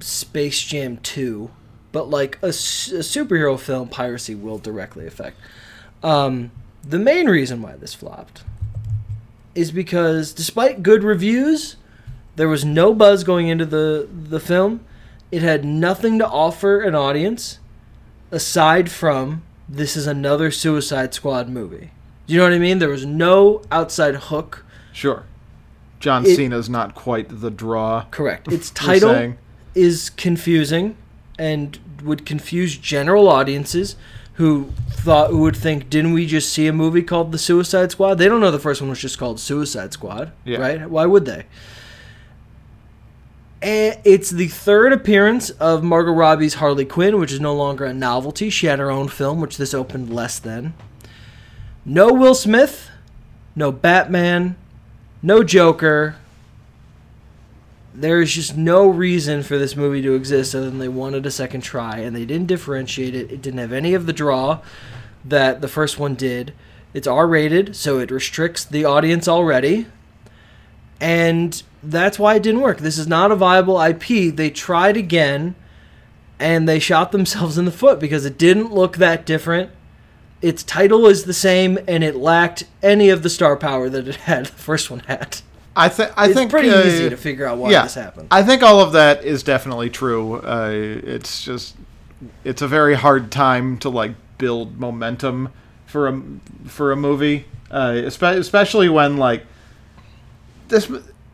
Space 0.00 0.60
Jam 0.60 0.98
2, 0.98 1.50
but 1.92 2.10
like 2.10 2.38
a 2.42 2.48
superhero 2.48 3.58
film, 3.58 3.88
piracy 3.88 4.34
will 4.34 4.58
directly 4.58 5.06
affect. 5.06 5.38
Um, 6.02 6.50
the 6.82 6.98
main 6.98 7.28
reason 7.28 7.62
why 7.62 7.76
this 7.76 7.94
flopped 7.94 8.44
is 9.54 9.70
because 9.70 10.32
despite 10.32 10.82
good 10.82 11.02
reviews, 11.04 11.76
there 12.36 12.48
was 12.48 12.64
no 12.64 12.94
buzz 12.94 13.24
going 13.24 13.48
into 13.48 13.66
the 13.66 14.08
the 14.10 14.40
film. 14.40 14.80
It 15.30 15.42
had 15.42 15.64
nothing 15.64 16.18
to 16.18 16.26
offer 16.28 16.80
an 16.80 16.94
audience 16.94 17.58
aside 18.30 18.90
from 18.90 19.42
this 19.68 19.96
is 19.96 20.06
another 20.06 20.50
Suicide 20.50 21.14
Squad 21.14 21.48
movie. 21.48 21.90
Do 22.26 22.34
you 22.34 22.38
know 22.38 22.44
what 22.46 22.52
I 22.52 22.58
mean? 22.58 22.78
There 22.78 22.88
was 22.88 23.06
no 23.06 23.62
outside 23.70 24.14
hook. 24.16 24.64
Sure. 24.92 25.24
John 26.00 26.24
It- 26.24 26.36
Cena's 26.36 26.68
not 26.68 26.94
quite 26.94 27.40
the 27.40 27.50
draw. 27.50 28.04
Correct. 28.10 28.50
Its 28.52 28.70
title 28.70 29.34
is 29.74 30.10
confusing 30.10 30.96
and 31.38 31.78
would 32.04 32.24
confuse 32.26 32.76
general 32.76 33.28
audiences 33.28 33.96
who 34.34 34.70
thought 34.90 35.30
who 35.30 35.38
would 35.42 35.56
think 35.56 35.88
didn't 35.90 36.12
we 36.12 36.26
just 36.26 36.52
see 36.52 36.66
a 36.66 36.72
movie 36.72 37.02
called 37.02 37.30
The 37.32 37.38
Suicide 37.38 37.90
Squad? 37.92 38.14
They 38.14 38.26
don't 38.28 38.40
know 38.40 38.50
the 38.50 38.58
first 38.58 38.80
one 38.80 38.90
was 38.90 38.98
just 39.00 39.18
called 39.18 39.38
Suicide 39.38 39.92
Squad, 39.92 40.32
Yeah. 40.44 40.58
right? 40.58 40.88
Why 40.90 41.06
would 41.06 41.24
they? 41.24 41.46
And 43.62 43.98
it's 44.04 44.28
the 44.30 44.48
third 44.48 44.92
appearance 44.92 45.48
of 45.50 45.82
Margot 45.82 46.12
Robbie's 46.12 46.54
Harley 46.54 46.84
Quinn, 46.84 47.18
which 47.18 47.32
is 47.32 47.40
no 47.40 47.54
longer 47.54 47.84
a 47.86 47.94
novelty. 47.94 48.50
She 48.50 48.66
had 48.66 48.78
her 48.78 48.90
own 48.90 49.08
film, 49.08 49.40
which 49.40 49.56
this 49.56 49.72
opened 49.72 50.12
less 50.12 50.38
than. 50.38 50.74
No 51.84 52.12
Will 52.12 52.34
Smith, 52.34 52.90
no 53.56 53.72
Batman, 53.72 54.56
no 55.22 55.42
Joker. 55.42 56.16
There 57.94 58.20
is 58.20 58.32
just 58.32 58.56
no 58.56 58.88
reason 58.88 59.44
for 59.44 59.56
this 59.56 59.76
movie 59.76 60.02
to 60.02 60.14
exist 60.14 60.52
other 60.52 60.68
than 60.68 60.80
they 60.80 60.88
wanted 60.88 61.26
a 61.26 61.30
second 61.30 61.60
try, 61.60 61.98
and 61.98 62.14
they 62.14 62.24
didn't 62.24 62.48
differentiate 62.48 63.14
it. 63.14 63.30
It 63.30 63.40
didn't 63.40 63.60
have 63.60 63.72
any 63.72 63.94
of 63.94 64.06
the 64.06 64.12
draw 64.12 64.62
that 65.24 65.60
the 65.60 65.68
first 65.68 65.96
one 65.98 66.16
did. 66.16 66.52
It's 66.92 67.06
R 67.06 67.26
rated, 67.26 67.76
so 67.76 67.98
it 67.98 68.10
restricts 68.10 68.64
the 68.64 68.84
audience 68.84 69.28
already. 69.28 69.86
And 71.00 71.62
that's 71.82 72.18
why 72.18 72.34
it 72.34 72.42
didn't 72.42 72.62
work. 72.62 72.78
This 72.78 72.98
is 72.98 73.06
not 73.06 73.30
a 73.30 73.36
viable 73.36 73.80
IP. 73.80 74.34
They 74.34 74.50
tried 74.50 74.96
again, 74.96 75.54
and 76.40 76.68
they 76.68 76.80
shot 76.80 77.12
themselves 77.12 77.56
in 77.58 77.64
the 77.64 77.70
foot 77.70 78.00
because 78.00 78.26
it 78.26 78.38
didn't 78.38 78.72
look 78.72 78.96
that 78.96 79.24
different. 79.24 79.70
Its 80.42 80.62
title 80.62 81.06
is 81.06 81.24
the 81.24 81.32
same, 81.32 81.78
and 81.86 82.02
it 82.02 82.16
lacked 82.16 82.64
any 82.82 83.08
of 83.08 83.22
the 83.22 83.30
star 83.30 83.56
power 83.56 83.88
that 83.88 84.08
it 84.08 84.16
had. 84.16 84.46
The 84.54 84.62
first 84.62 84.90
one 84.90 85.00
had. 85.00 85.42
I 85.76 85.88
think. 85.88 86.12
I 86.16 86.26
it's 86.26 86.34
think 86.34 86.50
pretty 86.50 86.70
uh, 86.70 86.84
easy 86.84 87.10
to 87.10 87.16
figure 87.16 87.46
out 87.46 87.58
why 87.58 87.70
yeah, 87.70 87.82
this 87.82 87.94
happened. 87.94 88.28
I 88.30 88.42
think 88.42 88.62
all 88.62 88.80
of 88.80 88.92
that 88.92 89.24
is 89.24 89.42
definitely 89.42 89.90
true. 89.90 90.36
Uh, 90.36 90.70
it's 90.72 91.44
just, 91.44 91.76
it's 92.44 92.62
a 92.62 92.68
very 92.68 92.94
hard 92.94 93.32
time 93.32 93.78
to 93.78 93.88
like 93.88 94.12
build 94.38 94.78
momentum 94.78 95.50
for 95.86 96.08
a 96.08 96.22
for 96.66 96.92
a 96.92 96.96
movie, 96.96 97.46
uh, 97.70 98.00
especially 98.04 98.88
when 98.88 99.16
like 99.16 99.44
this 100.68 100.90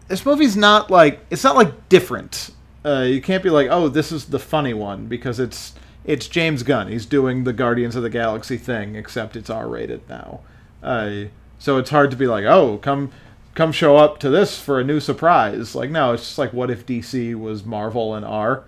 this 0.08 0.26
movie's 0.26 0.56
not 0.56 0.90
like 0.90 1.20
it's 1.30 1.44
not 1.44 1.56
like 1.56 1.88
different. 1.88 2.50
Uh, 2.84 3.04
you 3.06 3.20
can't 3.20 3.42
be 3.42 3.50
like, 3.50 3.68
oh, 3.70 3.88
this 3.88 4.10
is 4.10 4.26
the 4.26 4.38
funny 4.38 4.74
one 4.74 5.06
because 5.06 5.38
it's 5.38 5.74
it's 6.04 6.26
James 6.26 6.62
Gunn. 6.62 6.88
He's 6.88 7.06
doing 7.06 7.44
the 7.44 7.52
Guardians 7.52 7.94
of 7.94 8.02
the 8.02 8.10
Galaxy 8.10 8.56
thing, 8.56 8.96
except 8.96 9.36
it's 9.36 9.50
R 9.50 9.68
rated 9.68 10.08
now. 10.08 10.40
Uh, 10.82 11.24
so 11.58 11.76
it's 11.76 11.90
hard 11.90 12.10
to 12.10 12.16
be 12.16 12.26
like, 12.26 12.44
oh, 12.44 12.78
come 12.78 13.12
come 13.54 13.72
show 13.72 13.96
up 13.96 14.18
to 14.20 14.30
this 14.30 14.58
for 14.58 14.80
a 14.80 14.84
new 14.84 15.00
surprise. 15.00 15.74
Like, 15.74 15.90
no, 15.90 16.12
it's 16.12 16.24
just 16.24 16.38
like, 16.38 16.52
what 16.52 16.70
if 16.70 16.86
DC 16.86 17.34
was 17.34 17.64
Marvel 17.64 18.14
and 18.14 18.24
R? 18.24 18.64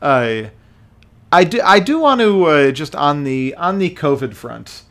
Uh, 0.00 0.48
I 1.32 1.44
do 1.44 1.60
I 1.62 1.78
do 1.78 2.00
want 2.00 2.20
to 2.20 2.44
uh, 2.46 2.70
just 2.72 2.96
on 2.96 3.24
the 3.24 3.54
on 3.54 3.78
the 3.78 3.94
COVID 3.94 4.34
front. 4.34 4.82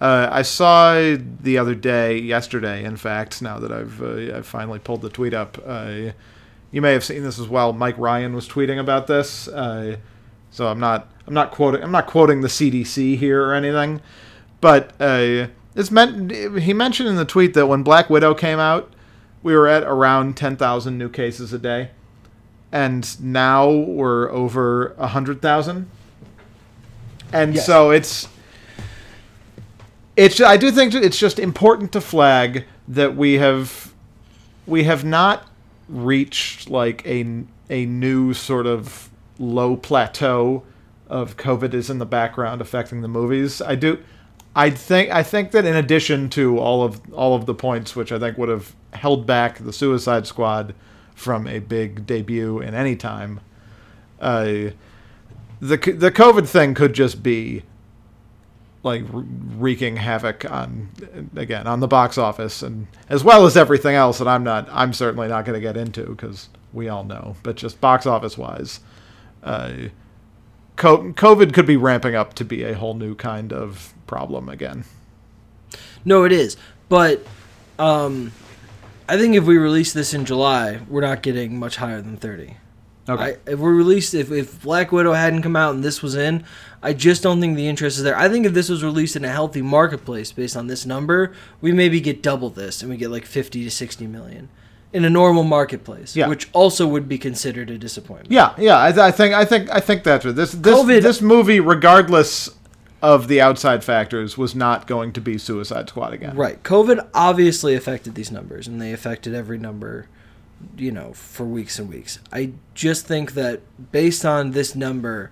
Uh, 0.00 0.28
I 0.30 0.42
saw 0.42 1.16
the 1.40 1.58
other 1.58 1.74
day, 1.74 2.18
yesterday, 2.18 2.84
in 2.84 2.96
fact. 2.96 3.42
Now 3.42 3.58
that 3.58 3.72
I've 3.72 4.00
uh, 4.00 4.36
I've 4.36 4.46
finally 4.46 4.78
pulled 4.78 5.02
the 5.02 5.08
tweet 5.08 5.34
up, 5.34 5.58
uh, 5.66 6.12
you 6.70 6.80
may 6.80 6.92
have 6.92 7.04
seen 7.04 7.24
this 7.24 7.38
as 7.38 7.48
well. 7.48 7.72
Mike 7.72 7.98
Ryan 7.98 8.34
was 8.34 8.48
tweeting 8.48 8.78
about 8.78 9.08
this, 9.08 9.48
uh, 9.48 9.96
so 10.50 10.68
I'm 10.68 10.78
not 10.78 11.10
I'm 11.26 11.34
not 11.34 11.50
quoting 11.50 11.82
I'm 11.82 11.90
not 11.90 12.06
quoting 12.06 12.42
the 12.42 12.48
CDC 12.48 13.18
here 13.18 13.44
or 13.44 13.54
anything, 13.54 14.00
but 14.60 14.92
it's 15.74 15.90
meant 15.90 16.30
he 16.60 16.72
mentioned 16.72 17.08
in 17.08 17.16
the 17.16 17.24
tweet 17.24 17.54
that 17.54 17.66
when 17.66 17.82
Black 17.82 18.10
Widow 18.10 18.34
came 18.34 18.58
out, 18.58 18.92
we 19.42 19.54
were 19.54 19.68
at 19.68 19.84
around 19.84 20.36
ten 20.36 20.56
thousand 20.56 20.98
new 20.98 21.08
cases 21.08 21.52
a 21.52 21.58
day, 21.58 21.90
and 22.72 23.20
now 23.22 23.70
we're 23.70 24.30
over 24.30 24.94
hundred 24.98 25.40
thousand, 25.42 25.88
and 27.32 27.54
Yes. 27.54 27.66
so 27.66 27.90
it's 27.90 28.28
it's 30.16 30.40
I 30.40 30.56
do 30.56 30.70
think 30.70 30.94
it's 30.94 31.18
just 31.18 31.38
important 31.38 31.92
to 31.92 32.00
flag 32.00 32.64
that 32.88 33.16
we 33.16 33.34
have 33.34 33.92
we 34.66 34.84
have 34.84 35.04
not 35.04 35.46
reached 35.88 36.68
like 36.68 37.06
a 37.06 37.44
a 37.70 37.86
new 37.86 38.34
sort 38.34 38.66
of 38.66 39.10
low 39.38 39.76
plateau 39.76 40.64
of 41.08 41.36
COVID 41.36 41.72
is 41.72 41.88
in 41.88 41.98
the 41.98 42.06
background 42.06 42.60
affecting 42.60 43.00
the 43.02 43.08
movies. 43.08 43.62
I 43.62 43.74
do 43.76 43.98
I 44.58 44.70
think 44.70 45.12
I 45.12 45.22
think 45.22 45.52
that 45.52 45.64
in 45.64 45.76
addition 45.76 46.28
to 46.30 46.58
all 46.58 46.82
of 46.82 47.00
all 47.14 47.36
of 47.36 47.46
the 47.46 47.54
points 47.54 47.94
which 47.94 48.10
I 48.10 48.18
think 48.18 48.36
would 48.36 48.48
have 48.48 48.74
held 48.92 49.24
back 49.24 49.58
the 49.58 49.72
Suicide 49.72 50.26
Squad 50.26 50.74
from 51.14 51.46
a 51.46 51.60
big 51.60 52.06
debut 52.06 52.58
in 52.58 52.74
any 52.74 52.96
time, 52.96 53.38
uh, 54.20 54.72
the 55.60 55.76
the 55.76 56.10
COVID 56.10 56.48
thing 56.48 56.74
could 56.74 56.92
just 56.92 57.22
be 57.22 57.62
like 58.82 59.04
wreaking 59.12 59.96
havoc 59.96 60.44
on 60.50 60.88
again 61.36 61.68
on 61.68 61.78
the 61.78 61.86
box 61.86 62.18
office 62.18 62.60
and 62.60 62.88
as 63.08 63.22
well 63.22 63.46
as 63.46 63.56
everything 63.56 63.94
else 63.94 64.18
that 64.18 64.26
I'm 64.26 64.42
not 64.42 64.68
I'm 64.72 64.92
certainly 64.92 65.28
not 65.28 65.44
going 65.44 65.54
to 65.54 65.60
get 65.60 65.76
into 65.76 66.04
because 66.06 66.48
we 66.72 66.88
all 66.88 67.04
know. 67.04 67.36
But 67.44 67.54
just 67.54 67.80
box 67.80 68.06
office 68.06 68.36
wise, 68.36 68.80
uh, 69.44 69.74
COVID 70.78 71.52
could 71.52 71.66
be 71.66 71.76
ramping 71.76 72.14
up 72.14 72.34
to 72.34 72.44
be 72.44 72.62
a 72.62 72.74
whole 72.74 72.94
new 72.94 73.14
kind 73.14 73.52
of 73.52 73.92
problem 74.06 74.48
again. 74.48 74.84
No, 76.04 76.24
it 76.24 76.32
is. 76.32 76.56
But 76.88 77.26
um, 77.78 78.32
I 79.08 79.18
think 79.18 79.34
if 79.34 79.44
we 79.44 79.58
release 79.58 79.92
this 79.92 80.14
in 80.14 80.24
July, 80.24 80.80
we're 80.88 81.02
not 81.02 81.22
getting 81.22 81.58
much 81.58 81.76
higher 81.76 82.00
than 82.00 82.16
30. 82.16 82.56
I, 83.08 83.36
if 83.46 83.58
we 83.58 83.70
released, 83.70 84.12
if, 84.12 84.30
if 84.30 84.62
Black 84.62 84.92
Widow 84.92 85.14
hadn't 85.14 85.40
come 85.42 85.56
out 85.56 85.74
and 85.74 85.82
this 85.82 86.02
was 86.02 86.14
in, 86.14 86.44
I 86.82 86.92
just 86.92 87.22
don't 87.22 87.40
think 87.40 87.56
the 87.56 87.66
interest 87.66 87.96
is 87.96 88.04
there. 88.04 88.16
I 88.16 88.28
think 88.28 88.44
if 88.44 88.52
this 88.52 88.68
was 88.68 88.84
released 88.84 89.16
in 89.16 89.24
a 89.24 89.30
healthy 89.30 89.62
marketplace 89.62 90.30
based 90.30 90.56
on 90.56 90.66
this 90.66 90.84
number, 90.84 91.32
we 91.62 91.72
maybe 91.72 92.02
get 92.02 92.22
double 92.22 92.50
this 92.50 92.82
and 92.82 92.90
we 92.90 92.98
get 92.98 93.10
like 93.10 93.24
50 93.24 93.64
to 93.64 93.70
60 93.70 94.06
million 94.06 94.50
in 94.92 95.04
a 95.04 95.10
normal 95.10 95.42
marketplace, 95.44 96.16
Yeah. 96.16 96.28
which 96.28 96.48
also 96.52 96.86
would 96.86 97.08
be 97.08 97.18
considered 97.18 97.70
a 97.70 97.76
disappointment. 97.78 98.32
Yeah, 98.32 98.54
yeah. 98.58 98.82
I, 98.82 98.88
th- 98.90 98.98
I 99.00 99.10
think 99.10 99.34
I 99.34 99.44
think 99.44 99.70
I 99.70 99.80
think 99.80 100.02
that's 100.04 100.24
it. 100.24 100.34
This 100.36 100.52
this 100.52 100.74
COVID- 100.74 101.02
this 101.02 101.20
movie, 101.20 101.60
regardless 101.60 102.50
of 103.02 103.28
the 103.28 103.40
outside 103.40 103.84
factors, 103.84 104.36
was 104.38 104.54
not 104.54 104.86
going 104.86 105.12
to 105.12 105.20
be 105.20 105.38
Suicide 105.38 105.88
Squad 105.88 106.12
again. 106.12 106.34
Right. 106.34 106.60
COVID 106.64 107.06
obviously 107.14 107.74
affected 107.74 108.14
these 108.14 108.32
numbers, 108.32 108.66
and 108.66 108.80
they 108.80 108.92
affected 108.92 109.34
every 109.34 109.58
number, 109.58 110.06
you 110.76 110.90
know, 110.90 111.12
for 111.12 111.44
weeks 111.44 111.78
and 111.78 111.88
weeks. 111.88 112.18
I 112.32 112.52
just 112.74 113.06
think 113.06 113.34
that 113.34 113.60
based 113.92 114.24
on 114.24 114.50
this 114.50 114.74
number, 114.74 115.30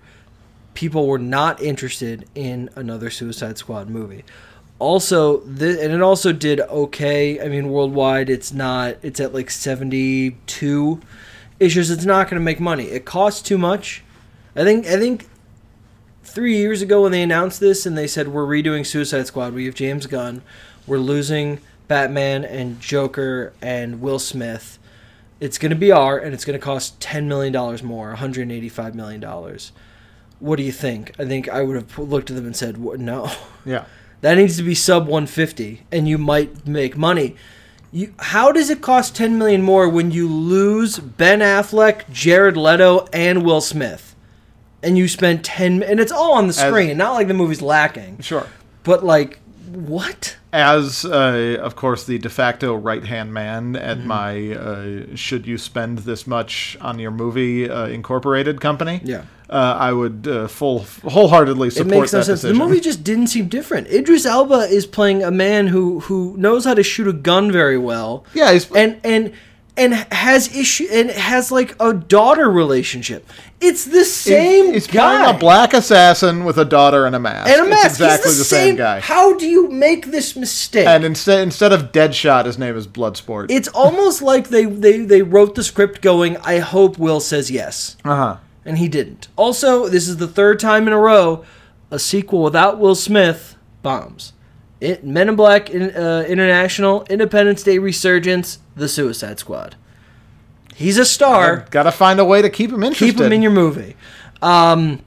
people 0.74 1.06
were 1.08 1.18
not 1.18 1.60
interested 1.60 2.26
in 2.36 2.70
another 2.76 3.10
Suicide 3.10 3.58
Squad 3.58 3.88
movie. 3.90 4.22
Also, 4.78 5.38
th- 5.40 5.78
and 5.80 5.92
it 5.92 6.02
also 6.02 6.32
did 6.32 6.60
okay. 6.60 7.40
I 7.40 7.48
mean, 7.48 7.70
worldwide, 7.70 8.28
it's 8.28 8.52
not. 8.52 8.96
It's 9.02 9.20
at 9.20 9.32
like 9.32 9.50
seventy-two 9.50 11.00
issues. 11.58 11.90
It's 11.90 12.04
not 12.04 12.28
going 12.28 12.38
to 12.38 12.44
make 12.44 12.60
money. 12.60 12.84
It 12.84 13.04
costs 13.04 13.40
too 13.42 13.56
much. 13.58 14.02
I 14.54 14.64
think. 14.64 14.86
I 14.86 14.98
think 14.98 15.28
three 16.24 16.56
years 16.58 16.82
ago 16.82 17.02
when 17.02 17.12
they 17.12 17.22
announced 17.22 17.60
this 17.60 17.86
and 17.86 17.96
they 17.96 18.06
said 18.06 18.28
we're 18.28 18.44
redoing 18.44 18.84
Suicide 18.84 19.26
Squad. 19.26 19.54
We 19.54 19.64
have 19.64 19.74
James 19.74 20.06
Gunn. 20.06 20.42
We're 20.86 20.98
losing 20.98 21.60
Batman 21.88 22.44
and 22.44 22.78
Joker 22.78 23.54
and 23.62 24.02
Will 24.02 24.18
Smith. 24.18 24.78
It's 25.40 25.56
going 25.56 25.70
to 25.70 25.76
be 25.76 25.90
R 25.90 26.18
and 26.18 26.34
it's 26.34 26.44
going 26.44 26.58
to 26.58 26.64
cost 26.64 27.00
ten 27.00 27.28
million 27.28 27.52
dollars 27.52 27.82
more, 27.82 28.08
one 28.08 28.16
hundred 28.16 28.50
eighty-five 28.52 28.94
million 28.94 29.20
dollars. 29.20 29.72
What 30.38 30.56
do 30.56 30.62
you 30.62 30.72
think? 30.72 31.12
I 31.18 31.24
think 31.24 31.48
I 31.48 31.62
would 31.62 31.76
have 31.76 31.98
looked 31.98 32.28
at 32.28 32.36
them 32.36 32.44
and 32.44 32.54
said, 32.54 32.76
"What? 32.76 33.00
"No, 33.00 33.30
Yeah. 33.64 33.86
That 34.20 34.36
needs 34.36 34.56
to 34.56 34.62
be 34.62 34.74
sub 34.74 35.04
150, 35.04 35.82
and 35.92 36.08
you 36.08 36.18
might 36.18 36.66
make 36.66 36.96
money." 36.96 37.36
You, 37.92 38.12
how 38.18 38.52
does 38.52 38.68
it 38.68 38.82
cost 38.82 39.14
10 39.16 39.38
million 39.38 39.62
more 39.62 39.88
when 39.88 40.10
you 40.10 40.28
lose 40.28 40.98
Ben 40.98 41.38
Affleck, 41.38 42.10
Jared 42.10 42.56
Leto, 42.56 43.06
and 43.12 43.42
Will 43.42 43.60
Smith? 43.62 44.14
And 44.82 44.98
you 44.98 45.08
spend 45.08 45.44
10 45.44 45.82
and 45.82 45.98
it's 45.98 46.12
all 46.12 46.32
on 46.34 46.46
the 46.46 46.52
screen, 46.52 46.96
not 46.98 47.14
like 47.14 47.28
the 47.28 47.32
movie's 47.34 47.62
lacking. 47.62 48.18
Sure. 48.20 48.46
But 48.82 49.02
like 49.04 49.38
what? 49.70 50.36
As 50.52 51.04
uh, 51.06 51.56
of 51.60 51.76
course 51.76 52.04
the 52.04 52.18
de 52.18 52.28
facto 52.28 52.74
right 52.74 53.04
hand 53.04 53.32
man 53.32 53.76
at 53.76 53.98
Mm-hmm. 53.98 54.08
my 54.08 54.52
uh, 54.52 55.16
should 55.16 55.46
you 55.46 55.56
spend 55.56 56.00
this 56.00 56.26
much 56.26 56.76
on 56.80 56.98
your 56.98 57.10
movie 57.12 57.70
uh, 57.70 57.86
incorporated 57.86 58.60
company? 58.60 59.00
Yeah. 59.04 59.24
Uh, 59.48 59.76
I 59.78 59.92
would 59.92 60.26
uh, 60.26 60.48
full 60.48 60.80
wholeheartedly 61.04 61.68
It 61.68 61.72
support 61.74 61.90
makes 62.00 62.12
no 62.12 62.18
that 62.18 62.24
sense. 62.24 62.40
decision. 62.40 62.58
The 62.58 62.64
movie 62.64 62.80
just 62.80 63.04
didn't 63.04 63.28
seem 63.28 63.46
different. 63.48 63.86
Idris 63.88 64.26
Elba 64.26 64.60
is 64.68 64.86
playing 64.86 65.22
a 65.22 65.30
man 65.30 65.68
who 65.68 66.00
who 66.00 66.34
knows 66.36 66.64
how 66.64 66.74
to 66.74 66.82
shoot 66.82 67.06
a 67.06 67.12
gun 67.12 67.52
very 67.52 67.78
well. 67.78 68.24
Yeah, 68.34 68.50
he's- 68.50 68.68
and 68.74 68.98
and 69.04 69.32
and 69.78 69.92
has 70.10 70.56
issue 70.56 70.88
and 70.90 71.10
has 71.10 71.52
like 71.52 71.76
a 71.78 71.92
daughter 71.92 72.50
relationship. 72.50 73.28
It's 73.60 73.84
the 73.84 74.04
same 74.04 74.72
He's 74.72 74.86
guy. 74.86 75.16
playing 75.22 75.36
a 75.36 75.38
black 75.38 75.74
assassin 75.74 76.44
with 76.44 76.56
a 76.58 76.64
daughter 76.64 77.06
and 77.06 77.14
a 77.14 77.18
mask. 77.18 77.48
and 77.50 77.66
a 77.66 77.68
mask. 77.70 77.84
It's 77.86 77.94
exactly 77.94 78.32
the, 78.32 78.38
the, 78.38 78.44
same, 78.44 78.76
guy. 78.76 79.00
How 79.00 79.36
do 79.36 79.46
you 79.46 79.68
make 79.70 80.06
this 80.06 80.34
mistake? 80.34 80.86
and 80.86 81.04
instead 81.04 81.40
instead 81.40 81.72
of 81.72 81.92
Deadshot, 81.92 82.46
his 82.46 82.58
name 82.58 82.76
is 82.76 82.86
Bloodsport. 82.86 83.46
it's 83.50 83.68
almost 83.68 84.22
like 84.22 84.48
they, 84.48 84.64
they, 84.64 84.98
they 85.00 85.22
wrote 85.22 85.54
the 85.54 85.62
script 85.62 86.00
going, 86.02 86.36
I 86.38 86.58
hope 86.58 86.98
Will 86.98 87.20
says 87.20 87.50
yes. 87.50 87.96
Uh 88.04 88.16
huh. 88.16 88.36
And 88.66 88.78
he 88.78 88.88
didn't. 88.88 89.28
Also, 89.36 89.88
this 89.88 90.08
is 90.08 90.18
the 90.18 90.26
third 90.26 90.60
time 90.60 90.86
in 90.86 90.92
a 90.92 90.98
row 90.98 91.44
a 91.90 91.98
sequel 91.98 92.42
without 92.42 92.78
Will 92.78 92.96
Smith 92.96 93.56
bombs. 93.82 94.32
It, 94.80 95.04
Men 95.04 95.28
in 95.28 95.36
Black 95.36 95.70
in, 95.70 95.94
uh, 95.96 96.24
International, 96.28 97.06
Independence 97.08 97.62
Day 97.62 97.78
Resurgence, 97.78 98.58
The 98.74 98.88
Suicide 98.88 99.38
Squad. 99.38 99.76
He's 100.74 100.98
a 100.98 101.06
star. 101.06 101.64
Got 101.70 101.84
to 101.84 101.92
find 101.92 102.20
a 102.20 102.24
way 102.24 102.42
to 102.42 102.50
keep 102.50 102.70
him 102.70 102.82
interested. 102.82 103.16
Keep 103.16 103.20
him 103.20 103.32
in 103.32 103.40
your 103.40 103.52
movie. 103.52 103.96
Um, 104.42 105.02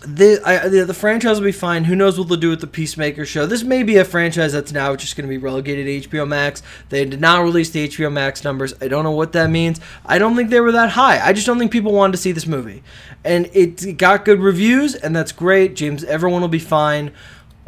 the, 0.00 0.40
I, 0.44 0.68
the 0.68 0.94
franchise 0.94 1.38
will 1.38 1.46
be 1.46 1.52
fine. 1.52 1.84
Who 1.84 1.94
knows 1.94 2.18
what 2.18 2.28
they'll 2.28 2.38
do 2.38 2.48
with 2.48 2.60
the 2.60 2.66
Peacemaker 2.66 3.26
show? 3.26 3.44
This 3.44 3.62
may 3.62 3.82
be 3.82 3.96
a 3.98 4.04
franchise 4.04 4.52
that's 4.52 4.72
now 4.72 4.96
just 4.96 5.14
going 5.14 5.28
to 5.28 5.28
be 5.28 5.36
relegated 5.36 6.02
to 6.02 6.08
HBO 6.08 6.26
Max. 6.26 6.62
They 6.88 7.04
did 7.04 7.20
not 7.20 7.42
release 7.42 7.68
the 7.70 7.86
HBO 7.86 8.10
Max 8.10 8.42
numbers. 8.42 8.72
I 8.80 8.88
don't 8.88 9.04
know 9.04 9.10
what 9.10 9.32
that 9.32 9.50
means. 9.50 9.78
I 10.06 10.18
don't 10.18 10.36
think 10.36 10.48
they 10.48 10.60
were 10.60 10.72
that 10.72 10.90
high. 10.90 11.24
I 11.24 11.34
just 11.34 11.46
don't 11.46 11.58
think 11.58 11.70
people 11.70 11.92
wanted 11.92 12.12
to 12.12 12.18
see 12.18 12.32
this 12.32 12.46
movie, 12.46 12.82
and 13.24 13.50
it 13.52 13.98
got 13.98 14.24
good 14.24 14.40
reviews, 14.40 14.94
and 14.94 15.14
that's 15.14 15.32
great. 15.32 15.76
James, 15.76 16.02
everyone 16.04 16.40
will 16.40 16.48
be 16.48 16.58
fine. 16.58 17.12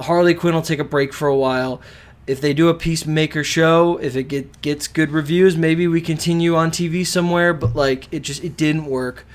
Harley 0.01 0.35
Quinn 0.35 0.55
will 0.55 0.63
take 0.63 0.79
a 0.79 0.85
break 0.85 1.13
for 1.13 1.29
a 1.29 1.37
while. 1.37 1.83
If 2.27 2.41
they 2.41 2.55
do 2.55 2.69
a 2.69 2.75
Peacemaker 2.75 3.45
show, 3.45 3.99
if 3.99 4.17
it 4.17 4.25
get, 4.25 4.63
gets 4.63 4.89
good 4.89 5.11
reviews, 5.11 5.57
maybe 5.57 5.87
we 5.87 6.01
continue 6.01 6.57
on 6.57 6.71
TV 6.71 7.07
somewhere. 7.07 7.53
But 7.53 7.77
like, 7.77 8.09
it 8.11 8.21
just 8.21 8.43
it 8.43 8.57
didn't 8.57 8.87
work 8.87 9.27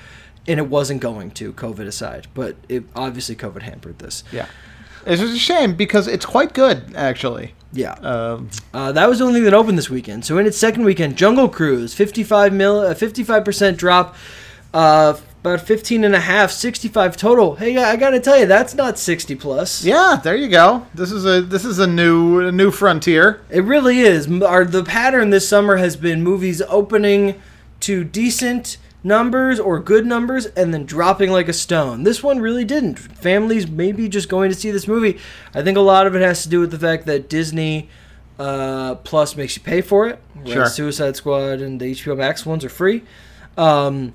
and 0.48 0.58
it 0.58 0.68
wasn't 0.68 1.00
going 1.00 1.30
to 1.30 1.52
covid 1.52 1.86
aside 1.86 2.26
but 2.34 2.56
it 2.68 2.82
obviously 2.96 3.36
covid 3.36 3.62
hampered 3.62 3.98
this 3.98 4.24
Yeah. 4.32 4.46
It's 5.06 5.22
just 5.22 5.34
a 5.34 5.38
shame 5.38 5.74
because 5.74 6.06
it's 6.06 6.26
quite 6.26 6.52
good, 6.52 6.94
actually. 6.94 7.54
yeah 7.72 7.92
Um, 8.02 8.50
uh, 8.74 8.92
that 8.92 9.08
was 9.08 9.18
the 9.20 9.24
only 9.24 9.36
thing 9.36 9.44
that 9.44 9.54
opened 9.54 9.78
this 9.78 9.88
weekend 9.88 10.24
so 10.24 10.36
in 10.38 10.46
its 10.46 10.58
second 10.58 10.84
weekend 10.84 11.16
jungle 11.16 11.48
cruise 11.48 11.94
55 11.94 12.52
mil 12.52 12.80
uh, 12.80 12.94
55% 12.94 13.76
drop 13.76 14.16
uh, 14.74 15.14
about 15.40 15.60
15 15.60 16.04
and 16.04 16.14
a 16.14 16.20
half 16.20 16.50
65 16.50 17.16
total 17.16 17.54
hey 17.56 17.76
i 17.78 17.96
gotta 17.96 18.20
tell 18.20 18.38
you 18.38 18.44
that's 18.44 18.74
not 18.74 18.98
60 18.98 19.34
plus 19.36 19.84
yeah, 19.84 20.20
there 20.22 20.36
you 20.36 20.48
go. 20.48 20.86
This 20.94 21.12
is 21.12 21.24
a 21.24 21.40
this 21.40 21.64
is 21.64 21.78
a 21.78 21.86
new 21.86 22.40
a 22.48 22.52
new 22.52 22.70
frontier. 22.70 23.40
it 23.48 23.62
really 23.62 24.00
is 24.00 24.28
our 24.42 24.64
the 24.64 24.82
pattern 24.84 25.30
this 25.30 25.48
summer 25.48 25.76
has 25.76 25.96
been 25.96 26.22
movies 26.22 26.60
opening 26.68 27.40
to 27.80 28.02
decent 28.04 28.76
numbers 29.02 29.60
or 29.60 29.78
good 29.78 30.04
numbers 30.04 30.46
and 30.46 30.74
then 30.74 30.84
dropping 30.84 31.30
like 31.30 31.48
a 31.48 31.52
stone. 31.52 32.02
This 32.02 32.22
one 32.22 32.40
really 32.40 32.64
didn't. 32.64 32.98
Families 32.98 33.68
maybe 33.68 34.08
just 34.08 34.28
going 34.28 34.50
to 34.50 34.56
see 34.56 34.70
this 34.70 34.88
movie. 34.88 35.18
I 35.54 35.62
think 35.62 35.76
a 35.76 35.82
lot 35.82 36.06
of 36.06 36.14
it 36.14 36.22
has 36.22 36.42
to 36.42 36.48
do 36.48 36.60
with 36.60 36.70
the 36.70 36.78
fact 36.78 37.06
that 37.06 37.28
Disney 37.28 37.88
uh, 38.38 38.96
Plus 38.96 39.36
makes 39.36 39.56
you 39.56 39.62
pay 39.62 39.80
for 39.80 40.08
it. 40.08 40.20
Sure. 40.46 40.66
Suicide 40.66 41.16
Squad 41.16 41.60
and 41.60 41.80
the 41.80 41.92
HBO 41.92 42.16
Max 42.16 42.44
ones 42.44 42.64
are 42.64 42.68
free. 42.68 43.02
Um, 43.56 44.14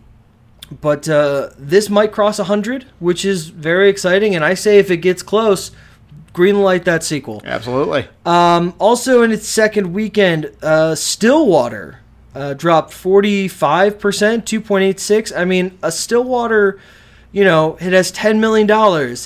but 0.81 1.07
uh, 1.09 1.49
this 1.57 1.89
might 1.89 2.11
cross 2.11 2.39
100, 2.39 2.85
which 2.99 3.25
is 3.25 3.49
very 3.49 3.89
exciting. 3.89 4.35
And 4.35 4.43
I 4.43 4.53
say 4.53 4.79
if 4.79 4.89
it 4.89 4.97
gets 4.97 5.21
close, 5.21 5.71
green 6.31 6.61
light 6.61 6.85
that 6.85 7.03
sequel. 7.03 7.41
Absolutely. 7.45 8.07
Um, 8.25 8.73
also, 8.79 9.21
in 9.21 9.31
its 9.31 9.47
second 9.47 9.93
weekend, 9.93 10.51
uh, 10.61 10.95
Stillwater 10.95 11.99
uh, 12.35 12.53
dropped 12.53 12.91
45%, 12.91 13.49
2.86. 13.51 15.37
I 15.37 15.45
mean, 15.45 15.77
a 15.81 15.91
Stillwater, 15.91 16.79
you 17.31 17.43
know, 17.43 17.75
it 17.79 17.93
has 17.93 18.11
$10 18.11 18.39
million. 18.39 18.67